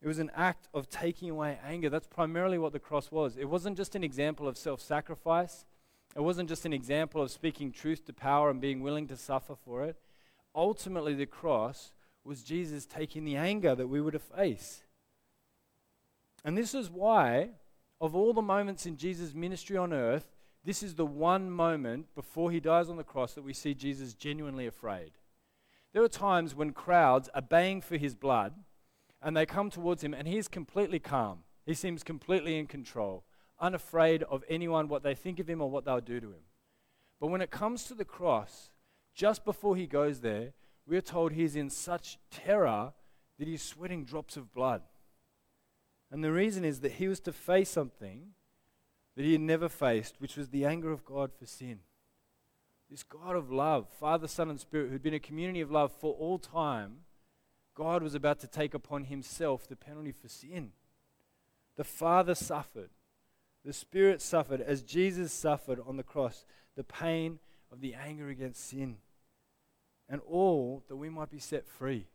It 0.00 0.06
was 0.06 0.20
an 0.20 0.30
act 0.34 0.68
of 0.72 0.88
taking 0.88 1.30
away 1.30 1.58
anger. 1.64 1.90
That's 1.90 2.06
primarily 2.06 2.56
what 2.58 2.72
the 2.72 2.78
cross 2.78 3.10
was. 3.10 3.36
It 3.36 3.46
wasn't 3.48 3.76
just 3.76 3.96
an 3.96 4.04
example 4.04 4.46
of 4.46 4.56
self 4.56 4.80
sacrifice, 4.80 5.66
it 6.16 6.20
wasn't 6.20 6.48
just 6.48 6.64
an 6.64 6.72
example 6.72 7.20
of 7.20 7.30
speaking 7.30 7.72
truth 7.72 8.04
to 8.06 8.12
power 8.12 8.50
and 8.50 8.60
being 8.60 8.80
willing 8.80 9.06
to 9.08 9.16
suffer 9.16 9.54
for 9.54 9.84
it. 9.84 9.96
Ultimately, 10.54 11.14
the 11.14 11.26
cross 11.26 11.92
was 12.24 12.42
Jesus 12.42 12.86
taking 12.86 13.24
the 13.24 13.36
anger 13.36 13.74
that 13.74 13.88
we 13.88 14.00
would 14.00 14.14
have 14.14 14.22
faced. 14.22 14.84
And 16.44 16.56
this 16.56 16.74
is 16.74 16.90
why, 16.90 17.50
of 18.00 18.14
all 18.14 18.32
the 18.32 18.42
moments 18.42 18.86
in 18.86 18.96
Jesus' 18.96 19.34
ministry 19.34 19.76
on 19.76 19.92
earth, 19.92 20.36
this 20.64 20.82
is 20.82 20.94
the 20.94 21.06
one 21.06 21.50
moment 21.50 22.14
before 22.14 22.50
he 22.50 22.60
dies 22.60 22.88
on 22.88 22.96
the 22.96 23.04
cross 23.04 23.34
that 23.34 23.44
we 23.44 23.52
see 23.52 23.74
Jesus 23.74 24.14
genuinely 24.14 24.66
afraid. 24.66 25.12
There 25.92 26.02
are 26.02 26.08
times 26.08 26.54
when 26.54 26.72
crowds 26.72 27.28
are 27.34 27.42
baying 27.42 27.80
for 27.80 27.96
his 27.96 28.14
blood 28.14 28.52
and 29.20 29.36
they 29.36 29.46
come 29.46 29.70
towards 29.70 30.04
him, 30.04 30.14
and 30.14 30.28
he's 30.28 30.46
completely 30.46 31.00
calm. 31.00 31.40
He 31.66 31.74
seems 31.74 32.04
completely 32.04 32.56
in 32.56 32.66
control, 32.66 33.24
unafraid 33.58 34.22
of 34.24 34.44
anyone, 34.48 34.88
what 34.88 35.02
they 35.02 35.14
think 35.14 35.40
of 35.40 35.48
him, 35.48 35.60
or 35.60 35.68
what 35.68 35.84
they'll 35.84 36.00
do 36.00 36.20
to 36.20 36.28
him. 36.28 36.44
But 37.20 37.28
when 37.28 37.40
it 37.40 37.50
comes 37.50 37.84
to 37.84 37.94
the 37.94 38.04
cross, 38.04 38.70
just 39.14 39.44
before 39.44 39.74
he 39.74 39.86
goes 39.86 40.20
there, 40.20 40.52
we're 40.86 41.00
told 41.00 41.32
he's 41.32 41.56
in 41.56 41.68
such 41.68 42.18
terror 42.30 42.92
that 43.38 43.48
he's 43.48 43.62
sweating 43.62 44.04
drops 44.04 44.36
of 44.36 44.54
blood. 44.54 44.82
And 46.10 46.24
the 46.24 46.32
reason 46.32 46.64
is 46.64 46.80
that 46.80 46.92
he 46.92 47.08
was 47.08 47.20
to 47.20 47.32
face 47.32 47.70
something 47.70 48.28
that 49.16 49.24
he 49.24 49.32
had 49.32 49.40
never 49.40 49.68
faced, 49.68 50.20
which 50.20 50.36
was 50.36 50.48
the 50.48 50.64
anger 50.64 50.92
of 50.92 51.04
God 51.04 51.32
for 51.38 51.44
sin. 51.44 51.80
This 52.90 53.02
God 53.02 53.36
of 53.36 53.50
love, 53.50 53.88
Father, 54.00 54.26
Son, 54.26 54.48
and 54.48 54.58
Spirit, 54.58 54.90
who'd 54.90 55.02
been 55.02 55.12
a 55.12 55.20
community 55.20 55.60
of 55.60 55.70
love 55.70 55.92
for 55.92 56.14
all 56.14 56.38
time, 56.38 56.98
God 57.74 58.02
was 58.02 58.14
about 58.14 58.40
to 58.40 58.46
take 58.46 58.74
upon 58.74 59.04
himself 59.04 59.68
the 59.68 59.76
penalty 59.76 60.12
for 60.12 60.28
sin. 60.28 60.70
The 61.76 61.84
Father 61.84 62.34
suffered, 62.34 62.90
the 63.64 63.72
Spirit 63.72 64.22
suffered 64.22 64.60
as 64.60 64.82
Jesus 64.82 65.32
suffered 65.32 65.78
on 65.86 65.96
the 65.96 66.02
cross, 66.02 66.44
the 66.76 66.84
pain 66.84 67.38
of 67.70 67.80
the 67.80 67.94
anger 67.94 68.28
against 68.28 68.68
sin, 68.68 68.96
and 70.08 70.20
all 70.26 70.82
that 70.88 70.96
we 70.96 71.10
might 71.10 71.30
be 71.30 71.38
set 71.38 71.66
free. 71.66 72.06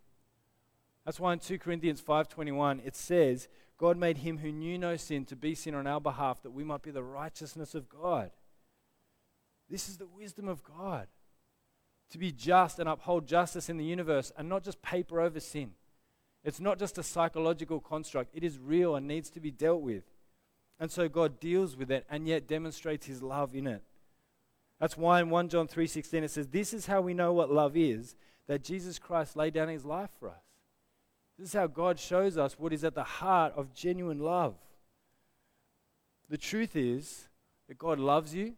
That's 1.05 1.19
why 1.19 1.33
in 1.33 1.39
2 1.39 1.59
Corinthians 1.59 2.01
5:21 2.01 2.85
it 2.85 2.95
says, 2.95 3.47
God 3.77 3.97
made 3.97 4.19
him 4.19 4.37
who 4.37 4.51
knew 4.51 4.77
no 4.77 4.95
sin 4.95 5.25
to 5.25 5.35
be 5.35 5.55
sin 5.55 5.75
on 5.75 5.87
our 5.87 5.99
behalf 5.99 6.41
that 6.43 6.51
we 6.51 6.63
might 6.63 6.83
be 6.83 6.91
the 6.91 7.03
righteousness 7.03 7.75
of 7.75 7.89
God. 7.89 8.31
This 9.69 9.89
is 9.89 9.97
the 9.97 10.05
wisdom 10.05 10.47
of 10.47 10.63
God 10.63 11.07
to 12.11 12.17
be 12.17 12.31
just 12.31 12.79
and 12.79 12.87
uphold 12.87 13.27
justice 13.27 13.69
in 13.69 13.77
the 13.77 13.83
universe 13.83 14.31
and 14.37 14.47
not 14.47 14.63
just 14.63 14.81
paper 14.81 15.19
over 15.19 15.39
sin. 15.39 15.71
It's 16.43 16.59
not 16.59 16.77
just 16.77 16.97
a 16.97 17.03
psychological 17.03 17.79
construct, 17.79 18.29
it 18.33 18.43
is 18.43 18.59
real 18.59 18.95
and 18.95 19.07
needs 19.07 19.29
to 19.31 19.39
be 19.39 19.51
dealt 19.51 19.81
with. 19.81 20.03
And 20.79 20.91
so 20.91 21.09
God 21.09 21.39
deals 21.39 21.75
with 21.75 21.89
it 21.89 22.05
and 22.09 22.27
yet 22.27 22.47
demonstrates 22.47 23.07
his 23.07 23.23
love 23.23 23.55
in 23.55 23.67
it. 23.67 23.81
That's 24.79 24.97
why 24.97 25.21
in 25.21 25.29
1 25.29 25.49
John 25.49 25.67
3:16 25.67 26.23
it 26.23 26.31
says 26.31 26.47
this 26.47 26.73
is 26.73 26.85
how 26.85 27.01
we 27.01 27.13
know 27.13 27.33
what 27.33 27.51
love 27.51 27.77
is 27.77 28.15
that 28.47 28.63
Jesus 28.63 28.99
Christ 28.99 29.35
laid 29.35 29.53
down 29.53 29.69
his 29.69 29.85
life 29.85 30.11
for 30.19 30.29
us. 30.29 30.42
This 31.37 31.49
is 31.49 31.53
how 31.53 31.67
God 31.67 31.99
shows 31.99 32.37
us 32.37 32.59
what 32.59 32.73
is 32.73 32.83
at 32.83 32.95
the 32.95 33.03
heart 33.03 33.53
of 33.55 33.73
genuine 33.73 34.19
love. 34.19 34.55
The 36.29 36.37
truth 36.37 36.75
is 36.75 37.27
that 37.67 37.77
God 37.77 37.99
loves 37.99 38.33
you 38.33 38.53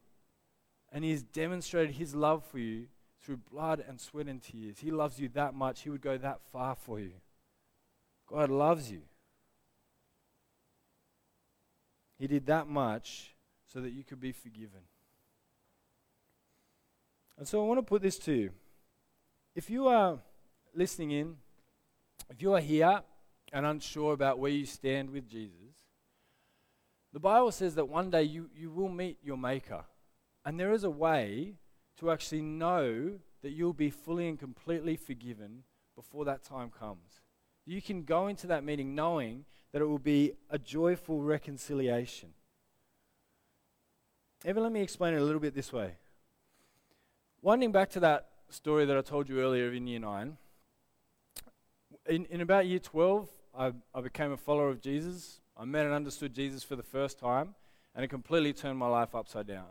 and 0.91 1.03
he 1.03 1.11
has 1.11 1.23
demonstrated 1.23 1.95
his 1.95 2.13
love 2.13 2.43
for 2.45 2.59
you 2.59 2.87
through 3.25 3.37
blood 3.37 3.83
and 3.87 3.99
sweat 3.99 4.27
and 4.27 4.41
tears. 4.41 4.79
He 4.79 4.91
loves 4.91 5.19
you 5.19 5.29
that 5.29 5.55
much, 5.55 5.81
He 5.81 5.89
would 5.89 6.01
go 6.01 6.17
that 6.17 6.41
far 6.51 6.75
for 6.75 6.99
you. 6.99 7.13
God 8.27 8.49
loves 8.51 8.91
you. 8.91 9.01
He 12.19 12.27
did 12.27 12.45
that 12.45 12.67
much 12.67 13.35
so 13.71 13.81
that 13.81 13.91
you 13.91 14.03
could 14.03 14.19
be 14.19 14.31
forgiven. 14.31 14.81
And 17.37 17.47
so 17.47 17.63
I 17.63 17.67
want 17.67 17.79
to 17.79 17.83
put 17.83 18.01
this 18.01 18.17
to 18.19 18.33
you. 18.33 18.51
If 19.55 19.69
you 19.69 19.87
are 19.87 20.19
listening 20.73 21.11
in, 21.11 21.35
if 22.29 22.41
you 22.41 22.53
are 22.53 22.59
here 22.59 23.01
and 23.53 23.65
unsure 23.65 24.13
about 24.13 24.39
where 24.39 24.51
you 24.51 24.65
stand 24.65 25.09
with 25.09 25.27
Jesus, 25.27 25.75
the 27.13 27.19
Bible 27.19 27.51
says 27.51 27.75
that 27.75 27.87
one 27.87 28.09
day 28.09 28.23
you, 28.23 28.49
you 28.55 28.69
will 28.69 28.89
meet 28.89 29.17
your 29.23 29.37
Maker. 29.37 29.85
And 30.43 30.59
there 30.59 30.73
is 30.73 30.83
a 30.83 30.89
way 30.89 31.55
to 31.99 32.11
actually 32.11 32.41
know 32.41 33.13
that 33.41 33.51
you'll 33.51 33.73
be 33.73 33.89
fully 33.89 34.27
and 34.27 34.37
completely 34.37 34.97
forgiven 34.97 35.63
before 35.95 36.25
that 36.25 36.43
time 36.43 36.69
comes. 36.69 37.21
You 37.65 37.81
can 37.81 38.03
go 38.03 38.27
into 38.27 38.47
that 38.47 38.63
meeting 38.63 38.95
knowing 38.95 39.45
that 39.71 39.81
it 39.81 39.85
will 39.85 39.97
be 39.97 40.33
a 40.49 40.59
joyful 40.59 41.21
reconciliation. 41.21 42.29
Even 44.47 44.63
let 44.63 44.71
me 44.71 44.81
explain 44.81 45.13
it 45.13 45.21
a 45.21 45.23
little 45.23 45.39
bit 45.39 45.55
this 45.55 45.73
way. 45.73 45.93
Winding 47.41 47.71
back 47.71 47.89
to 47.91 47.99
that 48.01 48.27
story 48.49 48.85
that 48.85 48.97
I 48.97 49.01
told 49.01 49.29
you 49.29 49.39
earlier 49.39 49.71
in 49.71 49.87
year 49.87 49.99
9, 49.99 50.37
in, 52.07 52.25
in 52.25 52.41
about 52.41 52.67
year 52.67 52.79
12, 52.79 53.29
I, 53.57 53.71
I 53.93 54.01
became 54.01 54.31
a 54.31 54.37
follower 54.37 54.69
of 54.69 54.81
Jesus. 54.81 55.39
I 55.57 55.65
met 55.65 55.85
and 55.85 55.93
understood 55.93 56.33
Jesus 56.33 56.63
for 56.63 56.75
the 56.75 56.83
first 56.83 57.17
time, 57.17 57.55
and 57.95 58.03
it 58.03 58.09
completely 58.09 58.53
turned 58.53 58.77
my 58.77 58.87
life 58.87 59.15
upside 59.15 59.47
down. 59.47 59.67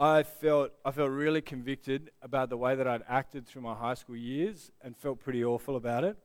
I 0.00 0.22
felt, 0.22 0.72
I 0.84 0.92
felt 0.92 1.10
really 1.10 1.40
convicted 1.40 2.10
about 2.22 2.50
the 2.50 2.56
way 2.56 2.76
that 2.76 2.86
I'd 2.86 3.02
acted 3.08 3.46
through 3.46 3.62
my 3.62 3.74
high 3.74 3.94
school 3.94 4.16
years 4.16 4.70
and 4.80 4.96
felt 4.96 5.18
pretty 5.18 5.44
awful 5.44 5.76
about 5.76 6.04
it. 6.04 6.16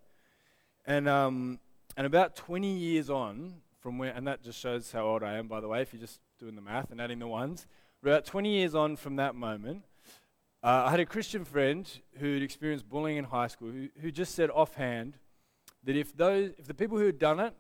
And, 0.86 1.08
um, 1.08 1.60
and 1.98 2.06
about 2.06 2.36
20 2.36 2.72
years 2.72 3.10
on 3.10 3.56
from 3.80 3.98
where, 3.98 4.12
and 4.12 4.28
that 4.28 4.44
just 4.44 4.60
shows 4.60 4.92
how 4.92 5.06
old 5.06 5.24
I 5.24 5.38
am, 5.38 5.48
by 5.48 5.60
the 5.60 5.68
way, 5.68 5.82
if 5.82 5.94
you're 5.94 6.02
just 6.02 6.20
doing 6.40 6.56
the 6.56 6.62
math 6.62 6.92
and 6.92 7.02
adding 7.02 7.20
the 7.20 7.28
ones. 7.28 7.66
About 8.04 8.26
20 8.26 8.50
years 8.50 8.76
on 8.76 8.96
from 8.96 9.16
that 9.16 9.34
moment, 9.34 9.84
uh, 10.64 10.84
I 10.86 10.92
had 10.92 11.02
a 11.02 11.06
Christian 11.06 11.44
friend 11.44 11.90
who'd 12.20 12.42
experienced 12.42 12.90
bullying 12.90 13.18
in 13.18 13.26
high 13.26 13.48
school 13.48 13.70
who, 13.70 13.90
who 14.02 14.12
just 14.12 14.34
said 14.34 14.50
offhand 14.50 15.18
that 15.84 15.98
if, 15.98 16.16
those, 16.16 16.52
if 16.58 16.68
the 16.68 16.74
people 16.74 16.98
who 16.98 17.06
had 17.06 17.20
done 17.20 17.42
it 17.42 17.54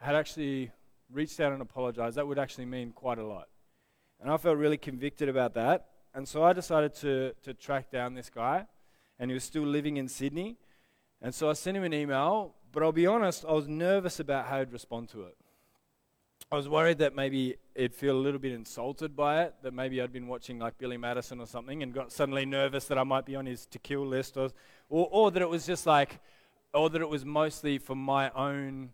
had 0.00 0.16
actually 0.16 0.72
reached 1.12 1.38
out 1.38 1.52
and 1.52 1.62
apologized, 1.62 2.16
that 2.16 2.26
would 2.26 2.40
actually 2.40 2.66
mean 2.66 2.90
quite 2.90 3.18
a 3.18 3.24
lot. 3.24 3.46
And 4.20 4.28
I 4.28 4.36
felt 4.38 4.58
really 4.58 4.76
convicted 4.76 5.28
about 5.28 5.54
that. 5.54 5.86
And 6.14 6.26
so 6.26 6.42
I 6.42 6.52
decided 6.52 6.94
to, 6.96 7.32
to 7.44 7.54
track 7.54 7.90
down 7.90 8.14
this 8.14 8.28
guy, 8.28 8.66
and 9.20 9.30
he 9.30 9.34
was 9.34 9.44
still 9.44 9.62
living 9.62 9.96
in 9.96 10.08
Sydney. 10.08 10.56
And 11.20 11.32
so 11.32 11.48
I 11.48 11.52
sent 11.52 11.76
him 11.76 11.84
an 11.84 11.94
email, 11.94 12.56
but 12.72 12.82
I'll 12.82 12.90
be 12.90 13.06
honest, 13.06 13.44
I 13.48 13.52
was 13.52 13.68
nervous 13.68 14.18
about 14.18 14.46
how 14.46 14.58
he'd 14.58 14.72
respond 14.72 15.08
to 15.10 15.22
it. 15.22 15.36
I 16.52 16.56
was 16.56 16.68
worried 16.68 16.98
that 16.98 17.16
maybe 17.16 17.56
he'd 17.74 17.94
feel 17.94 18.14
a 18.14 18.20
little 18.20 18.38
bit 18.38 18.52
insulted 18.52 19.16
by 19.16 19.44
it, 19.44 19.54
that 19.62 19.72
maybe 19.72 20.02
I'd 20.02 20.12
been 20.12 20.26
watching 20.26 20.58
like 20.58 20.76
Billy 20.76 20.98
Madison 20.98 21.40
or 21.40 21.46
something 21.46 21.82
and 21.82 21.94
got 21.94 22.12
suddenly 22.12 22.44
nervous 22.44 22.84
that 22.88 22.98
I 22.98 23.04
might 23.04 23.24
be 23.24 23.34
on 23.34 23.46
his 23.46 23.64
to 23.66 23.78
kill 23.78 24.06
list, 24.06 24.36
or, 24.36 24.50
or, 24.90 25.08
or 25.10 25.30
that 25.30 25.40
it 25.40 25.48
was 25.48 25.64
just 25.64 25.86
like, 25.86 26.20
or 26.74 26.90
that 26.90 27.00
it 27.00 27.08
was 27.08 27.24
mostly 27.24 27.78
for 27.78 27.96
my 27.96 28.30
own 28.32 28.90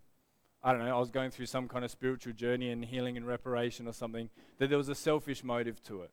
I 0.63 0.71
don't 0.71 0.85
know, 0.85 0.95
I 0.95 0.99
was 0.99 1.09
going 1.09 1.31
through 1.31 1.47
some 1.47 1.67
kind 1.67 1.83
of 1.85 1.91
spiritual 1.91 2.33
journey 2.33 2.69
and 2.69 2.83
healing 2.83 3.17
and 3.17 3.25
reparation 3.25 3.87
or 3.87 3.93
something, 3.93 4.29
that 4.57 4.69
there 4.69 4.77
was 4.77 4.89
a 4.89 4.95
selfish 4.95 5.43
motive 5.43 5.81
to 5.83 6.01
it. 6.01 6.11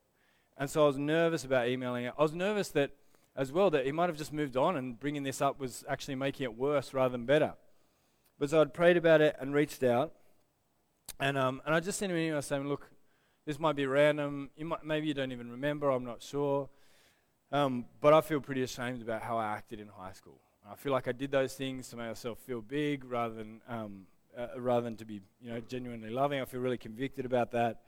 And 0.56 0.70
so 0.70 0.84
I 0.84 0.86
was 0.86 0.98
nervous 0.98 1.44
about 1.44 1.68
emailing 1.68 2.06
it. 2.06 2.14
I 2.18 2.22
was 2.22 2.32
nervous 2.32 2.68
that, 2.70 2.90
as 3.36 3.52
well, 3.52 3.70
that 3.70 3.86
he 3.86 3.92
might 3.92 4.08
have 4.08 4.16
just 4.16 4.32
moved 4.32 4.56
on 4.56 4.76
and 4.76 4.98
bringing 4.98 5.24
this 5.24 5.40
up 5.40 5.58
was 5.58 5.84
actually 5.88 6.14
making 6.14 6.44
it 6.44 6.56
worse 6.56 6.94
rather 6.94 7.10
than 7.10 7.26
better. 7.26 7.54
But 8.38 8.50
so 8.50 8.60
I'd 8.60 8.72
prayed 8.72 8.96
about 8.96 9.20
it 9.20 9.36
and 9.40 9.52
reached 9.52 9.82
out. 9.82 10.12
And, 11.18 11.38
um, 11.38 11.62
and 11.64 11.74
I 11.74 11.80
just 11.80 11.98
sent 11.98 12.12
him 12.12 12.18
an 12.18 12.24
email 12.24 12.42
saying, 12.42 12.68
look, 12.68 12.90
this 13.46 13.58
might 13.58 13.76
be 13.76 13.86
random. 13.86 14.50
You 14.56 14.66
might, 14.66 14.84
maybe 14.84 15.06
you 15.06 15.14
don't 15.14 15.32
even 15.32 15.50
remember. 15.50 15.90
I'm 15.90 16.04
not 16.04 16.22
sure. 16.22 16.68
Um, 17.52 17.86
but 18.00 18.12
I 18.12 18.20
feel 18.20 18.40
pretty 18.40 18.62
ashamed 18.62 19.02
about 19.02 19.22
how 19.22 19.38
I 19.38 19.46
acted 19.46 19.80
in 19.80 19.88
high 19.88 20.12
school. 20.12 20.40
I 20.70 20.74
feel 20.74 20.92
like 20.92 21.06
I 21.06 21.12
did 21.12 21.30
those 21.30 21.54
things 21.54 21.88
to 21.90 21.96
make 21.96 22.08
myself 22.08 22.38
feel 22.40 22.60
big 22.60 23.04
rather 23.04 23.34
than 23.34 23.60
um, 23.68 24.06
uh, 24.36 24.48
rather 24.58 24.82
than 24.82 24.96
to 24.96 25.04
be 25.04 25.20
you 25.40 25.50
know 25.50 25.60
genuinely 25.60 26.10
loving. 26.10 26.40
I 26.40 26.44
feel 26.44 26.60
really 26.60 26.76
convicted 26.76 27.24
about 27.24 27.52
that. 27.52 27.82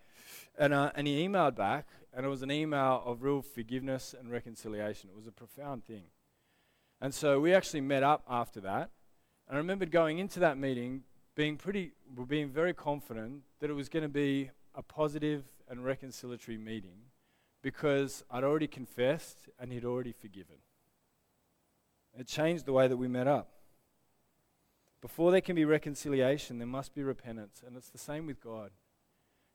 And, 0.57 0.73
uh, 0.73 0.91
and 0.95 1.07
he 1.07 1.27
emailed 1.27 1.57
back, 1.57 1.89
and 2.13 2.25
it 2.25 2.29
was 2.29 2.43
an 2.43 2.51
email 2.51 3.03
of 3.05 3.23
real 3.23 3.43
forgiveness 3.43 4.15
and 4.19 4.31
reconciliation. 4.31 5.11
It 5.11 5.17
was 5.17 5.27
a 5.27 5.33
profound 5.33 5.85
thing. 5.85 6.05
And 7.01 7.15
so 7.15 7.39
we 7.39 7.55
actually 7.55 7.81
met 7.81 8.03
up 8.03 8.25
after 8.29 8.61
that. 8.63 8.91
And 9.47 9.57
I 9.57 9.59
remembered 9.59 9.91
going 9.91 10.19
into 10.19 10.41
that 10.41 10.59
meeting 10.59 11.05
being 11.39 11.57
pretty, 11.57 11.93
being 12.27 12.49
very 12.49 12.75
confident 12.75 13.43
that 13.61 13.71
it 13.71 13.73
was 13.73 13.89
going 13.89 14.03
to 14.03 14.09
be 14.09 14.51
a 14.75 14.83
positive 14.83 15.45
and 15.69 15.79
reconciliatory 15.79 16.59
meeting 16.59 16.99
because 17.63 18.25
I'd 18.29 18.43
already 18.43 18.67
confessed 18.67 19.49
and 19.57 19.73
he'd 19.73 19.85
already 19.85 20.11
forgiven. 20.11 20.57
It 22.19 22.27
changed 22.27 22.67
the 22.67 22.73
way 22.73 22.89
that 22.89 22.97
we 22.97 23.07
met 23.07 23.29
up. 23.29 23.53
Before 25.01 25.31
there 25.31 25.41
can 25.41 25.55
be 25.55 25.65
reconciliation, 25.65 26.59
there 26.59 26.67
must 26.67 26.93
be 26.93 27.05
repentance. 27.05 27.63
And 27.65 27.77
it's 27.77 27.91
the 27.91 27.99
same 27.99 28.27
with 28.27 28.41
God. 28.41 28.73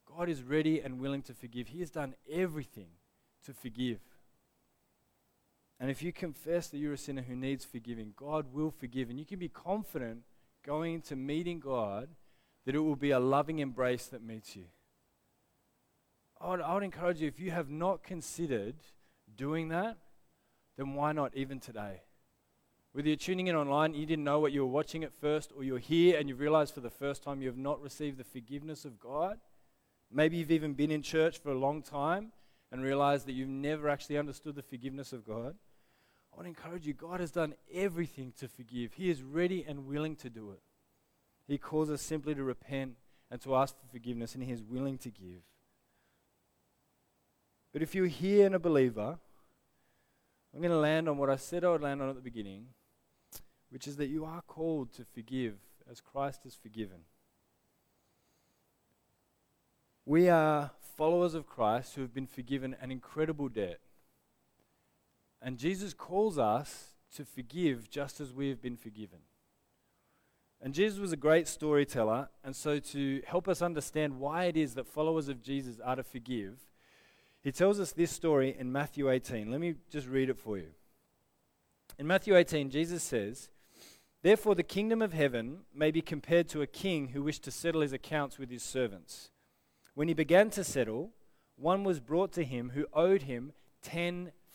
God 0.06 0.30
is 0.30 0.42
ready 0.42 0.80
and 0.80 1.02
willing 1.02 1.22
to 1.24 1.34
forgive. 1.34 1.68
He 1.68 1.82
has 1.82 1.90
done 1.90 2.16
everything 2.32 2.92
to 3.46 3.54
forgive. 3.54 4.00
And 5.82 5.92
if 5.92 6.02
you 6.02 6.14
confess 6.14 6.70
that 6.70 6.78
you're 6.78 6.94
a 6.94 6.98
sinner 6.98 7.24
who 7.24 7.36
needs 7.36 7.66
forgiving, 7.66 8.14
God 8.16 8.54
will 8.54 8.72
forgive. 8.72 9.10
And 9.10 9.20
you 9.20 9.26
can 9.26 9.40
be 9.40 9.50
confident 9.50 10.22
going 10.66 10.96
into 10.96 11.16
meeting 11.16 11.60
God 11.60 12.10
that 12.66 12.76
it 12.76 12.80
will 12.80 12.96
be 12.96 13.12
a 13.12 13.20
loving 13.20 13.60
embrace 13.60 14.08
that 14.08 14.24
meets 14.24 14.56
you. 14.56 14.66
I 16.40 16.50
would, 16.50 16.62
I 16.62 16.74
would 16.74 16.84
encourage 16.84 17.22
you, 17.22 17.28
if 17.28 17.40
you 17.40 17.52
have 17.52 17.70
not 17.70 18.04
considered 18.04 18.76
doing 19.36 19.70
that, 19.70 19.98
then 20.78 20.94
why 20.94 21.12
not 21.12 21.36
even 21.36 21.60
today? 21.60 22.02
Whether 22.94 23.08
you're 23.08 23.18
tuning 23.18 23.48
in 23.48 23.56
online, 23.56 23.94
you 23.94 24.06
didn't 24.06 24.24
know 24.24 24.40
what 24.40 24.52
you 24.52 24.62
were 24.62 24.72
watching 24.72 25.04
at 25.04 25.14
first, 25.14 25.52
or 25.56 25.64
you're 25.64 25.80
here 25.80 26.20
and 26.20 26.30
you 26.30 26.36
realize 26.36 26.70
for 26.70 26.82
the 26.82 26.90
first 26.90 27.24
time 27.24 27.42
you 27.42 27.48
have 27.48 27.58
not 27.58 27.82
received 27.82 28.18
the 28.18 28.24
forgiveness 28.24 28.86
of 28.86 29.00
God. 29.00 29.40
Maybe 30.12 30.38
you've 30.38 30.52
even 30.52 30.74
been 30.74 30.92
in 30.92 31.02
church 31.02 31.40
for 31.40 31.52
a 31.52 31.58
long 31.58 31.82
time 31.82 32.34
and 32.72 32.84
realized 32.84 33.26
that 33.28 33.34
you've 33.34 33.50
never 33.50 33.90
actually 33.90 34.18
understood 34.18 34.56
the 34.56 34.62
forgiveness 34.62 35.12
of 35.12 35.26
God. 35.26 35.56
I 36.34 36.36
want 36.36 36.46
to 36.46 36.50
encourage 36.50 36.88
you 36.88 36.94
God 36.94 37.20
has 37.20 37.30
done 37.30 37.54
everything 37.72 38.34
to 38.40 38.48
forgive, 38.48 38.94
He 38.94 39.10
is 39.10 39.22
ready 39.22 39.64
and 39.68 39.86
willing 39.86 40.16
to 40.18 40.30
do 40.30 40.52
it. 40.52 40.62
He 41.48 41.58
calls 41.58 41.92
us 41.92 42.02
simply 42.02 42.34
to 42.34 42.44
repent 42.44 42.96
and 43.30 43.40
to 43.42 43.56
ask 43.56 43.76
for 43.80 43.88
forgiveness, 43.92 44.34
and 44.34 44.44
He 44.44 44.52
is 44.52 44.64
willing 44.64 44.98
to 45.00 45.10
give. 45.10 45.44
But 47.72 47.82
if 47.82 47.94
you're 47.94 48.08
here 48.08 48.46
and 48.46 48.56
a 48.56 48.60
believer, 48.60 49.18
I'm 50.54 50.60
going 50.60 50.72
to 50.72 50.78
land 50.78 51.10
on 51.10 51.18
what 51.18 51.30
I 51.30 51.36
said 51.36 51.64
I 51.64 51.70
would 51.70 51.82
land 51.82 52.02
on 52.02 52.10
at 52.10 52.16
the 52.16 52.22
beginning 52.22 52.68
which 53.74 53.88
is 53.88 53.96
that 53.96 54.06
you 54.06 54.24
are 54.24 54.44
called 54.44 54.94
to 54.94 55.04
forgive 55.04 55.56
as 55.90 56.00
Christ 56.00 56.42
has 56.44 56.54
forgiven. 56.54 57.00
We 60.06 60.30
are 60.30 60.70
followers 60.96 61.34
of 61.34 61.48
Christ 61.48 61.96
who 61.96 62.02
have 62.02 62.14
been 62.14 62.28
forgiven 62.28 62.76
an 62.80 62.92
incredible 62.92 63.50
debt. 63.50 63.80
And 65.44 65.58
Jesus 65.58 65.94
calls 65.94 66.40
us 66.40 66.94
to 67.16 67.26
forgive 67.26 67.90
just 67.90 68.22
as 68.22 68.34
we 68.34 68.48
have 68.48 68.62
been 68.62 68.78
forgiven. 68.78 69.20
And 70.62 70.74
Jesus 70.74 70.98
was 70.98 71.12
a 71.12 71.18
great 71.18 71.50
storyteller, 71.50 72.30
and 72.42 72.56
so 72.56 72.80
to 72.80 73.22
help 73.28 73.50
us 73.50 73.62
understand 73.62 74.20
why 74.20 74.46
it 74.46 74.56
is 74.56 74.76
that 74.76 74.88
followers 74.88 75.28
of 75.28 75.44
Jesus 75.44 75.82
are 75.84 75.98
to 75.98 76.04
forgive, 76.04 76.60
he 77.42 77.52
tells 77.52 77.82
us 77.82 77.92
this 77.92 78.12
story 78.12 78.56
in 78.58 78.72
Matthew 78.72 79.12
18. 79.12 79.52
Let 79.52 79.60
me 79.60 79.76
just 79.92 80.08
read 80.08 80.30
it 80.30 80.40
for 80.40 80.58
you. 80.58 80.70
In 82.00 82.08
Matthew 82.08 82.38
18, 82.38 82.70
Jesus 82.70 83.04
says, 83.04 83.50
Therefore, 84.22 84.56
the 84.56 84.64
kingdom 84.64 85.02
of 85.02 85.12
heaven 85.12 85.60
may 85.76 85.92
be 85.92 86.02
compared 86.02 86.48
to 86.50 86.62
a 86.62 86.68
king 86.68 87.10
who 87.10 87.22
wished 87.22 87.44
to 87.44 87.52
settle 87.52 87.82
his 87.82 87.92
accounts 87.92 88.40
with 88.40 88.50
his 88.50 88.64
servants. 88.64 89.32
When 89.94 90.08
he 90.08 90.14
began 90.14 90.50
to 90.52 90.64
settle, 90.64 91.12
one 91.58 91.84
was 91.84 92.00
brought 92.00 92.32
to 92.34 92.46
him 92.46 92.72
who 92.74 92.88
owed 92.94 93.24
him 93.24 93.52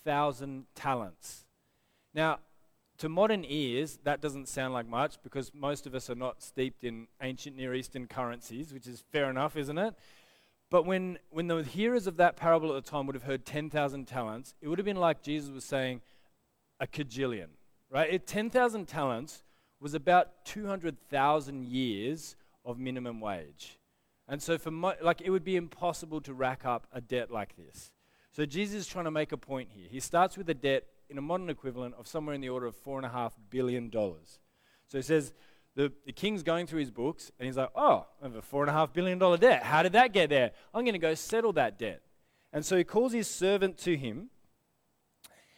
10,000 0.05 0.67
talents. 0.75 1.45
Now, 2.15 2.39
to 2.99 3.09
modern 3.09 3.45
ears, 3.47 3.99
that 4.05 4.21
doesn't 4.21 4.49
sound 4.49 4.75
like 4.75 4.89
much 4.89 5.23
because 5.23 5.53
most 5.55 5.87
of 5.87 5.95
us 5.95 6.11
are 6.11 6.15
not 6.15 6.43
steeped 6.43 6.83
in 6.85 7.07
ancient 7.23 7.57
Near 7.57 7.75
Eastern 7.75 8.07
currencies, 8.07 8.73
which 8.73 8.87
is 8.87 9.05
fair 9.13 9.31
enough, 9.31 9.57
isn't 9.57 9.79
it? 9.79 9.95
But 10.71 10.85
when, 10.85 11.19
when 11.31 11.47
the 11.47 11.63
hearers 11.63 12.07
of 12.07 12.17
that 12.17 12.37
parable 12.37 12.77
at 12.77 12.85
the 12.85 12.91
time 12.91 13.07
would 13.07 13.15
have 13.15 13.23
heard 13.23 13.47
10,000 13.47 14.07
talents, 14.07 14.55
it 14.61 14.69
would 14.69 14.79
have 14.79 14.85
been 14.85 14.97
like 14.97 15.23
Jesus 15.23 15.51
was 15.51 15.65
saying 15.65 16.01
a 16.81 16.87
cajillion, 16.87 17.49
right? 17.91 18.27
10,000 18.27 18.87
talents 18.87 19.43
was 19.81 19.95
about 19.95 20.45
200,000 20.45 21.65
years 21.65 22.37
of 22.65 22.79
minimum 22.79 23.21
wage. 23.21 23.79
And 24.27 24.43
so, 24.43 24.59
for 24.59 24.71
mo- 24.71 24.95
like, 25.01 25.23
it 25.23 25.31
would 25.31 25.45
be 25.45 25.57
impossible 25.57 26.21
to 26.23 26.35
rack 26.35 26.67
up 26.67 26.87
a 26.93 27.01
debt 27.01 27.31
like 27.31 27.57
this. 27.57 27.93
So, 28.39 28.47
Jesus 28.47 28.83
is 28.83 28.87
trying 28.87 29.07
to 29.07 29.11
make 29.11 29.33
a 29.33 29.37
point 29.37 29.71
here. 29.75 29.89
He 29.91 29.99
starts 29.99 30.39
with 30.39 30.49
a 30.49 30.55
debt 30.55 30.85
in 31.11 31.19
a 31.19 31.21
modern 31.21 31.51
equivalent 31.51 31.97
of 31.99 32.07
somewhere 32.07 32.37
in 32.37 32.41
the 32.41 32.51
order 32.51 32.67
of 32.67 32.77
$4.5 32.85 33.33
billion. 33.51 33.91
So, 33.91 34.39
he 34.93 35.03
says, 35.03 35.33
the, 35.75 35.93
the 36.07 36.13
king's 36.13 36.45
going 36.45 36.69
through 36.69 36.79
his 36.79 36.93
books, 36.93 37.33
and 37.37 37.47
he's 37.47 37.57
like, 37.57 37.71
oh, 37.75 38.07
I 38.23 38.27
have 38.27 38.37
a 38.37 38.41
$4.5 38.41 38.93
billion 38.93 39.19
debt. 39.41 39.65
How 39.65 39.83
did 39.83 39.91
that 39.95 40.13
get 40.13 40.31
there? 40.31 40.53
I'm 40.73 40.85
going 40.85 40.93
to 40.93 41.01
go 41.01 41.17
settle 41.17 41.53
that 41.55 41.81
debt. 41.81 42.01
And 42.53 42.65
so, 42.65 42.77
he 42.77 42.85
calls 42.85 43.13
his 43.13 43.27
servant 43.27 43.77
to 43.79 43.97
him. 43.97 44.29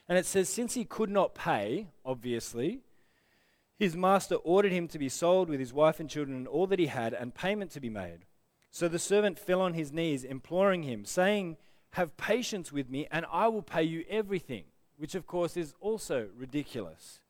And 0.09 0.17
it 0.17 0.25
says, 0.25 0.49
since 0.49 0.73
he 0.73 0.87
could 0.87 1.11
not 1.11 1.35
pay, 1.35 1.89
obviously, 2.03 2.81
his 3.79 3.95
master 3.95 4.37
ordered 4.37 4.73
him 4.73 4.89
to 4.89 4.99
be 4.99 5.11
sold 5.11 5.51
with 5.51 5.61
his 5.61 5.75
wife 5.75 6.01
and 6.01 6.09
children 6.09 6.35
and 6.35 6.49
all 6.49 6.67
that 6.69 6.79
he 6.79 6.87
had, 6.87 7.13
and 7.13 7.35
payment 7.35 7.73
to 7.73 7.81
be 7.81 7.91
made. 7.91 8.21
So 8.71 8.89
the 8.89 8.99
servant 8.99 9.39
fell 9.39 9.61
on 9.61 9.75
his 9.75 9.93
knees, 9.93 10.25
imploring 10.25 10.85
him, 10.85 11.05
saying, 11.05 11.59
Have 11.93 12.17
patience 12.17 12.73
with 12.73 12.89
me, 12.89 13.09
and 13.11 13.27
I 13.33 13.49
will 13.49 13.63
pay 13.63 13.83
you 13.83 14.05
everything, 14.09 14.65
which 14.97 15.15
of 15.15 15.27
course 15.27 15.57
is 15.57 15.75
also 15.81 16.29
ridiculous. 16.37 17.21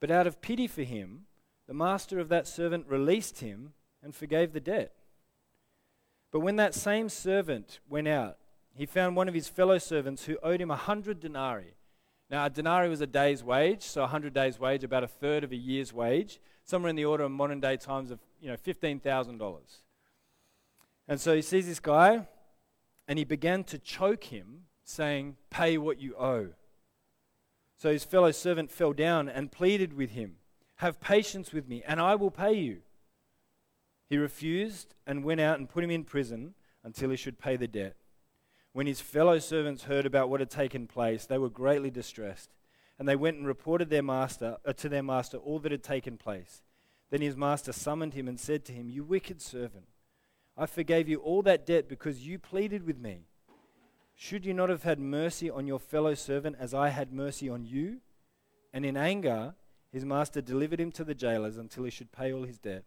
But 0.00 0.10
out 0.10 0.26
of 0.26 0.40
pity 0.40 0.66
for 0.66 0.82
him, 0.82 1.26
the 1.66 1.74
master 1.74 2.18
of 2.18 2.28
that 2.28 2.46
servant 2.46 2.86
released 2.86 3.40
him 3.40 3.72
and 4.02 4.14
forgave 4.14 4.52
the 4.52 4.60
debt. 4.60 4.92
But 6.30 6.40
when 6.40 6.56
that 6.56 6.74
same 6.74 7.08
servant 7.08 7.78
went 7.88 8.08
out, 8.08 8.38
he 8.74 8.86
found 8.86 9.16
one 9.16 9.28
of 9.28 9.34
his 9.34 9.48
fellow 9.48 9.78
servants 9.78 10.24
who 10.24 10.36
owed 10.42 10.60
him 10.60 10.70
a 10.70 10.76
hundred 10.76 11.20
denarii. 11.20 11.74
Now, 12.30 12.46
a 12.46 12.50
denarii 12.50 12.88
was 12.88 13.00
a 13.00 13.06
day's 13.06 13.44
wage, 13.44 13.82
so 13.82 14.00
a 14.00 14.04
100 14.04 14.34
days' 14.34 14.58
wage, 14.58 14.82
about 14.82 15.04
a 15.04 15.08
third 15.08 15.44
of 15.44 15.52
a 15.52 15.56
year's 15.56 15.92
wage, 15.92 16.40
somewhere 16.64 16.90
in 16.90 16.96
the 16.96 17.04
order 17.04 17.24
of 17.24 17.30
modern 17.30 17.60
day 17.60 17.76
times 17.76 18.10
of 18.10 18.18
you 18.40 18.48
know, 18.48 18.56
$15,000. 18.56 19.60
And 21.06 21.20
so 21.20 21.34
he 21.34 21.42
sees 21.42 21.66
this 21.66 21.80
guy, 21.80 22.26
and 23.06 23.18
he 23.18 23.24
began 23.24 23.64
to 23.64 23.78
choke 23.78 24.24
him, 24.24 24.64
saying, 24.84 25.36
Pay 25.50 25.78
what 25.78 26.00
you 26.00 26.16
owe. 26.16 26.48
So 27.76 27.90
his 27.90 28.04
fellow 28.04 28.30
servant 28.30 28.70
fell 28.70 28.92
down 28.92 29.28
and 29.28 29.52
pleaded 29.52 29.92
with 29.92 30.10
him, 30.10 30.36
Have 30.76 31.00
patience 31.00 31.52
with 31.52 31.68
me, 31.68 31.82
and 31.86 32.00
I 32.00 32.14
will 32.14 32.30
pay 32.30 32.54
you. 32.54 32.78
He 34.08 34.16
refused 34.16 34.94
and 35.06 35.24
went 35.24 35.40
out 35.40 35.58
and 35.58 35.68
put 35.68 35.84
him 35.84 35.90
in 35.90 36.04
prison 36.04 36.54
until 36.82 37.10
he 37.10 37.16
should 37.16 37.38
pay 37.38 37.56
the 37.56 37.68
debt. 37.68 37.96
When 38.72 38.86
his 38.86 39.00
fellow 39.00 39.38
servants 39.38 39.84
heard 39.84 40.06
about 40.06 40.28
what 40.28 40.40
had 40.40 40.50
taken 40.50 40.86
place, 40.86 41.26
they 41.26 41.38
were 41.38 41.48
greatly 41.48 41.90
distressed, 41.90 42.50
and 42.98 43.08
they 43.08 43.16
went 43.16 43.36
and 43.38 43.46
reported 43.46 43.88
their 43.88 44.02
master, 44.02 44.58
uh, 44.64 44.72
to 44.74 44.88
their 44.88 45.02
master 45.02 45.36
all 45.38 45.58
that 45.60 45.72
had 45.72 45.82
taken 45.82 46.16
place. 46.16 46.62
Then 47.10 47.20
his 47.20 47.36
master 47.36 47.72
summoned 47.72 48.14
him 48.14 48.28
and 48.28 48.38
said 48.38 48.64
to 48.64 48.72
him, 48.72 48.90
You 48.90 49.04
wicked 49.04 49.40
servant, 49.40 49.86
I 50.56 50.66
forgave 50.66 51.08
you 51.08 51.18
all 51.18 51.42
that 51.42 51.66
debt 51.66 51.88
because 51.88 52.26
you 52.26 52.38
pleaded 52.38 52.86
with 52.86 52.98
me. 52.98 53.26
Should 54.14 54.46
you 54.46 54.54
not 54.54 54.68
have 54.68 54.84
had 54.84 55.00
mercy 55.00 55.50
on 55.50 55.66
your 55.66 55.80
fellow 55.80 56.14
servant 56.14 56.56
as 56.58 56.72
I 56.72 56.90
had 56.90 57.12
mercy 57.12 57.48
on 57.48 57.64
you? 57.64 57.98
And 58.72 58.86
in 58.86 58.96
anger, 58.96 59.54
his 59.90 60.04
master 60.04 60.40
delivered 60.40 60.80
him 60.80 60.92
to 60.92 61.04
the 61.04 61.14
jailers 61.14 61.56
until 61.56 61.84
he 61.84 61.90
should 61.90 62.12
pay 62.12 62.32
all 62.32 62.44
his 62.44 62.58
debt. 62.58 62.84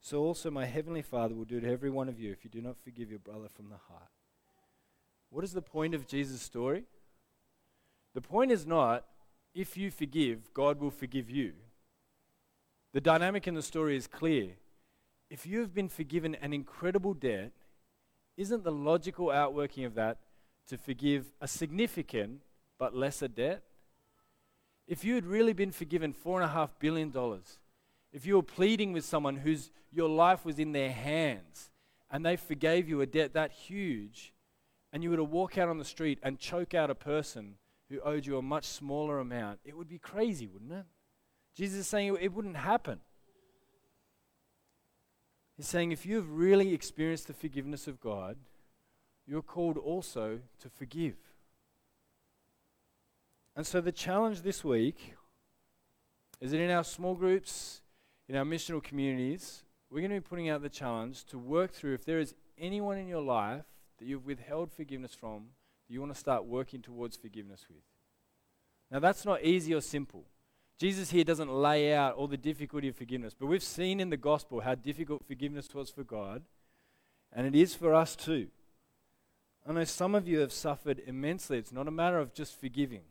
So 0.00 0.20
also 0.20 0.50
my 0.50 0.66
heavenly 0.66 1.02
Father 1.02 1.34
will 1.34 1.44
do 1.44 1.60
to 1.60 1.70
every 1.70 1.90
one 1.90 2.08
of 2.08 2.20
you 2.20 2.30
if 2.30 2.44
you 2.44 2.50
do 2.50 2.60
not 2.60 2.76
forgive 2.76 3.10
your 3.10 3.18
brother 3.18 3.48
from 3.48 3.70
the 3.70 3.76
heart. 3.88 4.10
What 5.30 5.44
is 5.44 5.52
the 5.52 5.62
point 5.62 5.94
of 5.94 6.06
Jesus' 6.06 6.42
story? 6.42 6.84
The 8.14 8.20
point 8.20 8.52
is 8.52 8.66
not 8.66 9.04
if 9.54 9.76
you 9.76 9.90
forgive, 9.90 10.52
God 10.52 10.80
will 10.80 10.90
forgive 10.90 11.30
you. 11.30 11.54
The 12.92 13.00
dynamic 13.00 13.48
in 13.48 13.54
the 13.54 13.62
story 13.62 13.96
is 13.96 14.06
clear. 14.06 14.52
If 15.28 15.46
you 15.46 15.60
have 15.60 15.74
been 15.74 15.88
forgiven 15.88 16.34
an 16.36 16.52
incredible 16.52 17.14
debt, 17.14 17.52
isn't 18.36 18.64
the 18.64 18.72
logical 18.72 19.30
outworking 19.30 19.84
of 19.84 19.94
that 19.94 20.18
to 20.68 20.76
forgive 20.76 21.26
a 21.40 21.48
significant 21.48 22.40
but 22.78 22.94
lesser 22.94 23.28
debt? 23.28 23.62
If 24.86 25.04
you 25.04 25.16
had 25.16 25.26
really 25.26 25.52
been 25.52 25.72
forgiven 25.72 26.14
$4.5 26.14 26.70
billion, 26.78 27.12
if 28.12 28.24
you 28.24 28.36
were 28.36 28.42
pleading 28.42 28.92
with 28.92 29.04
someone 29.04 29.36
whose 29.36 29.70
your 29.90 30.08
life 30.08 30.44
was 30.44 30.58
in 30.58 30.72
their 30.72 30.92
hands 30.92 31.70
and 32.10 32.24
they 32.24 32.36
forgave 32.36 32.88
you 32.88 33.00
a 33.00 33.06
debt 33.06 33.34
that 33.34 33.50
huge, 33.50 34.32
and 34.92 35.02
you 35.02 35.10
were 35.10 35.16
to 35.16 35.24
walk 35.24 35.58
out 35.58 35.68
on 35.68 35.78
the 35.78 35.84
street 35.84 36.20
and 36.22 36.38
choke 36.38 36.72
out 36.72 36.88
a 36.88 36.94
person 36.94 37.56
who 37.90 38.00
owed 38.00 38.26
you 38.26 38.38
a 38.38 38.42
much 38.42 38.64
smaller 38.64 39.18
amount, 39.18 39.58
it 39.64 39.76
would 39.76 39.88
be 39.88 39.98
crazy, 39.98 40.46
wouldn't 40.46 40.72
it? 40.72 40.86
Jesus 41.56 41.80
is 41.80 41.86
saying 41.88 42.16
it 42.20 42.32
wouldn't 42.32 42.56
happen. 42.56 43.00
He's 45.56 45.66
saying 45.66 45.92
if 45.92 46.04
you 46.04 46.16
have 46.16 46.30
really 46.30 46.74
experienced 46.74 47.28
the 47.28 47.32
forgiveness 47.32 47.86
of 47.86 48.00
God, 48.00 48.36
you're 49.26 49.42
called 49.42 49.78
also 49.78 50.40
to 50.60 50.68
forgive. 50.68 51.16
And 53.56 53.66
so 53.66 53.80
the 53.80 53.92
challenge 53.92 54.42
this 54.42 54.62
week 54.62 55.14
is 56.40 56.50
that 56.50 56.60
in 56.60 56.70
our 56.70 56.84
small 56.84 57.14
groups, 57.14 57.80
in 58.28 58.36
our 58.36 58.44
missional 58.44 58.82
communities, 58.82 59.64
we're 59.90 60.00
going 60.00 60.10
to 60.10 60.20
be 60.20 60.28
putting 60.28 60.50
out 60.50 60.62
the 60.62 60.68
challenge 60.68 61.24
to 61.26 61.38
work 61.38 61.72
through 61.72 61.94
if 61.94 62.04
there 62.04 62.18
is 62.18 62.34
anyone 62.58 62.98
in 62.98 63.08
your 63.08 63.22
life 63.22 63.64
that 63.98 64.04
you've 64.04 64.26
withheld 64.26 64.70
forgiveness 64.70 65.14
from 65.14 65.46
that 65.86 65.94
you 65.94 66.00
want 66.00 66.12
to 66.12 66.18
start 66.18 66.44
working 66.44 66.82
towards 66.82 67.16
forgiveness 67.16 67.64
with? 67.68 67.82
Now, 68.90 68.98
that's 68.98 69.24
not 69.24 69.42
easy 69.42 69.74
or 69.74 69.80
simple. 69.80 70.24
Jesus 70.78 71.10
here 71.10 71.24
doesn't 71.24 71.50
lay 71.50 71.94
out 71.94 72.14
all 72.16 72.26
the 72.26 72.36
difficulty 72.36 72.88
of 72.88 72.96
forgiveness, 72.96 73.34
but 73.38 73.46
we've 73.46 73.62
seen 73.62 73.98
in 73.98 74.10
the 74.10 74.16
gospel 74.16 74.60
how 74.60 74.74
difficult 74.74 75.26
forgiveness 75.26 75.74
was 75.74 75.88
for 75.88 76.04
God, 76.04 76.42
and 77.32 77.46
it 77.46 77.54
is 77.54 77.74
for 77.74 77.94
us 77.94 78.14
too. 78.14 78.48
I 79.66 79.72
know 79.72 79.84
some 79.84 80.14
of 80.14 80.28
you 80.28 80.40
have 80.40 80.52
suffered 80.52 81.02
immensely. 81.06 81.58
It's 81.58 81.72
not 81.72 81.88
a 81.88 81.90
matter 81.92 82.18
of 82.18 82.34
just 82.34 82.60
forgiving, 82.60 83.02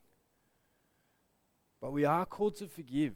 but 1.81 1.91
we 1.91 2.05
are 2.05 2.25
called 2.25 2.55
to 2.57 2.67
forgive. 2.67 3.13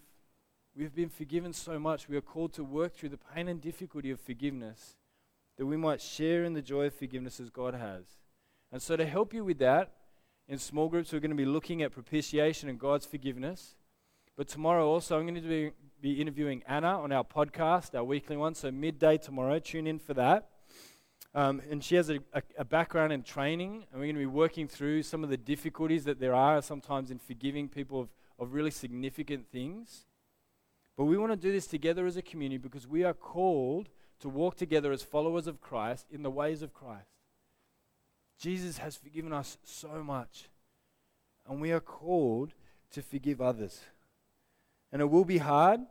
We've 0.75 0.95
been 0.95 1.09
forgiven 1.09 1.53
so 1.53 1.79
much. 1.79 2.09
We 2.09 2.17
are 2.17 2.21
called 2.21 2.53
to 2.53 2.63
work 2.63 2.95
through 2.95 3.09
the 3.09 3.17
pain 3.17 3.47
and 3.47 3.62
difficulty 3.62 4.12
of 4.12 4.19
forgiveness 4.19 4.95
that 5.57 5.65
we 5.65 5.77
might 5.77 6.01
share 6.01 6.43
in 6.43 6.53
the 6.53 6.62
joy 6.62 6.85
of 6.85 6.95
forgiveness 6.95 7.39
as 7.39 7.49
God 7.49 7.75
has. 7.75 8.05
And 8.71 8.81
so, 8.81 8.95
to 8.95 9.05
help 9.05 9.33
you 9.33 9.43
with 9.43 9.59
that, 9.59 9.91
in 10.47 10.57
small 10.57 10.88
groups, 10.88 11.12
we're 11.12 11.19
going 11.19 11.31
to 11.31 11.38
be 11.38 11.45
looking 11.45 11.83
at 11.83 11.91
propitiation 11.91 12.69
and 12.69 12.79
God's 12.79 13.05
forgiveness. 13.05 13.75
But 14.39 14.47
tomorrow 14.47 14.88
also, 14.88 15.19
I'm 15.19 15.28
going 15.28 15.36
to 15.36 15.41
be, 15.41 15.71
be 16.02 16.21
interviewing 16.21 16.63
Anna 16.65 16.97
on 17.02 17.12
our 17.12 17.25
podcast, 17.25 17.93
our 17.93 18.06
weekly 18.06 18.38
one. 18.38 18.56
So, 18.56 18.71
midday 18.71 19.17
tomorrow, 19.17 19.60
tune 19.60 19.86
in 19.86 19.99
for 19.99 20.13
that. 20.13 20.47
Um, 21.36 21.62
and 21.69 21.84
she 21.84 21.95
has 21.95 22.10
a, 22.10 22.19
a, 22.32 22.41
a, 22.60 22.63
background 22.63 23.12
in 23.12 23.21
training, 23.23 23.86
and 23.91 23.99
we're 23.99 24.06
going 24.06 24.15
to 24.15 24.19
be 24.19 24.25
working 24.25 24.69
through 24.69 25.04
some 25.04 25.25
of 25.25 25.30
the 25.30 25.36
difficulties 25.36 26.06
that 26.06 26.21
there 26.21 26.34
are 26.34 26.62
sometimes 26.62 27.12
in 27.12 27.19
forgiving 27.19 27.67
people 27.67 27.99
of, 27.99 28.08
of 28.39 28.54
really 28.54 28.71
significant 28.71 29.45
things. 29.52 30.06
But 30.95 31.04
we 31.04 31.17
want 31.17 31.34
to 31.34 31.36
do 31.36 31.52
this 31.52 31.67
together 31.67 32.06
as 32.06 32.15
a 32.15 32.21
community 32.21 32.60
because 32.60 32.88
we 32.88 33.04
are 33.04 33.13
called 33.13 33.89
to 34.21 34.30
walk 34.30 34.56
together 34.56 34.93
as 34.93 35.04
followers 35.04 35.47
of 35.47 35.60
Christ 35.60 36.06
in 36.10 36.23
the 36.23 36.32
ways 36.32 36.62
of 36.62 36.73
Christ. 36.73 37.12
Jesus 38.39 38.78
has 38.78 38.95
forgiven 38.95 39.34
us 39.34 39.58
so 39.65 40.02
much, 40.02 40.47
and 41.45 41.60
we 41.60 41.73
are 41.73 41.82
called 41.82 42.54
to 42.91 43.02
forgive 43.02 43.41
others. 43.41 43.82
And 44.91 45.02
it 45.02 45.06
will 45.06 45.25
be 45.25 45.38
hard. 45.38 45.82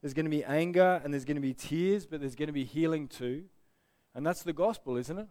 There's 0.00 0.14
going 0.14 0.26
to 0.26 0.30
be 0.30 0.44
anger 0.44 1.00
and 1.02 1.12
there's 1.12 1.24
going 1.24 1.36
to 1.36 1.40
be 1.40 1.54
tears, 1.54 2.06
but 2.06 2.20
there's 2.20 2.34
going 2.34 2.48
to 2.48 2.52
be 2.52 2.64
healing 2.64 3.08
too. 3.08 3.44
And 4.14 4.24
that's 4.24 4.42
the 4.42 4.52
gospel, 4.52 4.96
isn't 4.96 5.18
it? 5.18 5.28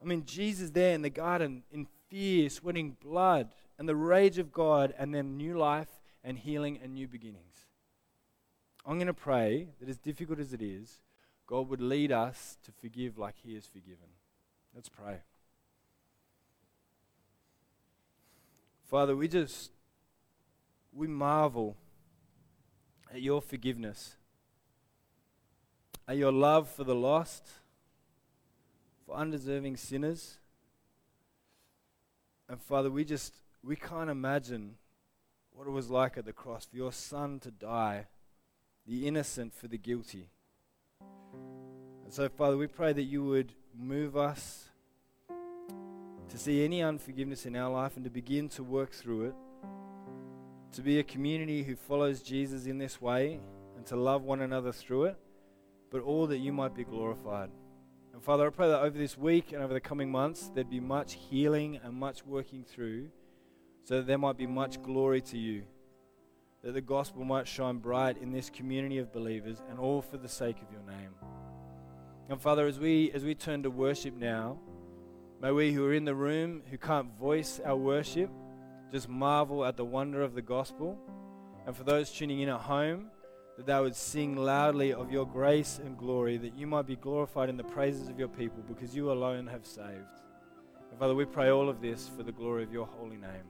I 0.00 0.04
mean, 0.04 0.24
Jesus 0.24 0.70
there 0.70 0.94
in 0.94 1.02
the 1.02 1.10
garden 1.10 1.62
in 1.70 1.86
fear, 2.08 2.48
sweating 2.50 2.96
blood, 3.00 3.48
and 3.78 3.88
the 3.88 3.96
rage 3.96 4.38
of 4.38 4.52
God, 4.52 4.94
and 4.98 5.14
then 5.14 5.36
new 5.36 5.56
life 5.56 5.88
and 6.24 6.38
healing 6.38 6.78
and 6.82 6.94
new 6.94 7.08
beginnings. 7.08 7.66
I'm 8.84 8.96
going 8.96 9.06
to 9.06 9.14
pray 9.14 9.68
that 9.80 9.88
as 9.88 9.98
difficult 9.98 10.38
as 10.40 10.52
it 10.52 10.62
is, 10.62 11.00
God 11.46 11.68
would 11.68 11.80
lead 11.80 12.10
us 12.10 12.58
to 12.64 12.72
forgive 12.72 13.18
like 13.18 13.36
He 13.42 13.54
has 13.54 13.66
forgiven. 13.66 14.08
Let's 14.74 14.88
pray. 14.88 15.18
Father, 18.88 19.16
we 19.16 19.28
just, 19.28 19.70
we 20.92 21.06
marvel 21.06 21.76
at 23.12 23.20
your 23.20 23.42
forgiveness, 23.42 24.16
at 26.08 26.16
your 26.16 26.32
love 26.32 26.68
for 26.68 26.82
the 26.84 26.94
lost, 26.94 27.46
for 29.04 29.14
undeserving 29.14 29.76
sinners. 29.76 30.38
And 32.48 32.60
Father, 32.60 32.90
we 32.90 33.04
just, 33.04 33.34
we 33.62 33.76
can't 33.76 34.08
imagine 34.08 34.76
what 35.52 35.66
it 35.66 35.70
was 35.70 35.90
like 35.90 36.16
at 36.16 36.24
the 36.24 36.32
cross 36.32 36.64
for 36.64 36.76
your 36.76 36.92
Son 36.92 37.38
to 37.40 37.50
die, 37.50 38.06
the 38.86 39.06
innocent 39.06 39.52
for 39.52 39.68
the 39.68 39.78
guilty. 39.78 40.30
And 42.04 42.12
so, 42.12 42.28
Father, 42.30 42.56
we 42.56 42.66
pray 42.66 42.94
that 42.94 43.02
you 43.02 43.24
would 43.24 43.52
move 43.78 44.16
us 44.16 44.68
to 46.30 46.38
see 46.38 46.64
any 46.64 46.82
unforgiveness 46.82 47.44
in 47.44 47.56
our 47.56 47.70
life 47.70 47.96
and 47.96 48.04
to 48.04 48.10
begin 48.10 48.48
to 48.50 48.64
work 48.64 48.92
through 48.92 49.26
it. 49.26 49.34
To 50.72 50.82
be 50.82 50.98
a 50.98 51.02
community 51.02 51.62
who 51.62 51.76
follows 51.76 52.22
Jesus 52.22 52.64
in 52.64 52.78
this 52.78 52.98
way 52.98 53.40
and 53.76 53.84
to 53.86 53.96
love 53.96 54.22
one 54.22 54.40
another 54.40 54.72
through 54.72 55.04
it, 55.04 55.18
but 55.90 56.00
all 56.00 56.26
that 56.28 56.38
you 56.38 56.50
might 56.50 56.74
be 56.74 56.82
glorified. 56.82 57.50
And 58.14 58.22
Father, 58.22 58.46
I 58.46 58.50
pray 58.50 58.68
that 58.68 58.80
over 58.80 58.96
this 58.96 59.18
week 59.18 59.52
and 59.52 59.62
over 59.62 59.74
the 59.74 59.80
coming 59.80 60.10
months, 60.10 60.50
there'd 60.54 60.70
be 60.70 60.80
much 60.80 61.12
healing 61.12 61.78
and 61.84 61.94
much 61.94 62.24
working 62.24 62.64
through 62.64 63.10
so 63.84 63.96
that 63.96 64.06
there 64.06 64.16
might 64.16 64.38
be 64.38 64.46
much 64.46 64.82
glory 64.82 65.20
to 65.20 65.36
you. 65.36 65.64
That 66.62 66.72
the 66.72 66.80
gospel 66.80 67.22
might 67.24 67.46
shine 67.46 67.76
bright 67.76 68.16
in 68.16 68.32
this 68.32 68.48
community 68.48 68.96
of 68.96 69.12
believers 69.12 69.60
and 69.68 69.78
all 69.78 70.00
for 70.00 70.16
the 70.16 70.28
sake 70.28 70.56
of 70.62 70.72
your 70.72 70.82
name. 70.82 71.10
And 72.30 72.40
Father, 72.40 72.66
as 72.66 72.78
we 72.78 73.10
as 73.12 73.24
we 73.24 73.34
turn 73.34 73.62
to 73.64 73.70
worship 73.70 74.14
now, 74.14 74.58
may 75.42 75.50
we 75.50 75.72
who 75.72 75.84
are 75.84 75.92
in 75.92 76.06
the 76.06 76.14
room 76.14 76.62
who 76.70 76.78
can't 76.78 77.12
voice 77.18 77.60
our 77.62 77.76
worship 77.76 78.30
just 78.92 79.08
marvel 79.08 79.64
at 79.64 79.76
the 79.76 79.84
wonder 79.84 80.22
of 80.22 80.34
the 80.34 80.42
gospel. 80.42 80.98
And 81.66 81.74
for 81.76 81.84
those 81.84 82.10
tuning 82.10 82.40
in 82.40 82.48
at 82.48 82.60
home, 82.60 83.10
that 83.56 83.66
they 83.66 83.80
would 83.80 83.96
sing 83.96 84.36
loudly 84.36 84.92
of 84.92 85.10
your 85.10 85.26
grace 85.26 85.80
and 85.82 85.96
glory, 85.96 86.36
that 86.38 86.54
you 86.54 86.66
might 86.66 86.86
be 86.86 86.96
glorified 86.96 87.48
in 87.48 87.56
the 87.56 87.64
praises 87.64 88.08
of 88.08 88.18
your 88.18 88.28
people, 88.28 88.62
because 88.66 88.94
you 88.94 89.10
alone 89.10 89.46
have 89.46 89.66
saved. 89.66 90.20
And 90.90 90.98
Father, 90.98 91.14
we 91.14 91.24
pray 91.24 91.50
all 91.50 91.68
of 91.68 91.80
this 91.80 92.10
for 92.16 92.22
the 92.22 92.32
glory 92.32 92.62
of 92.62 92.72
your 92.72 92.86
holy 92.86 93.16
name. 93.16 93.48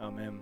Amen. 0.00 0.40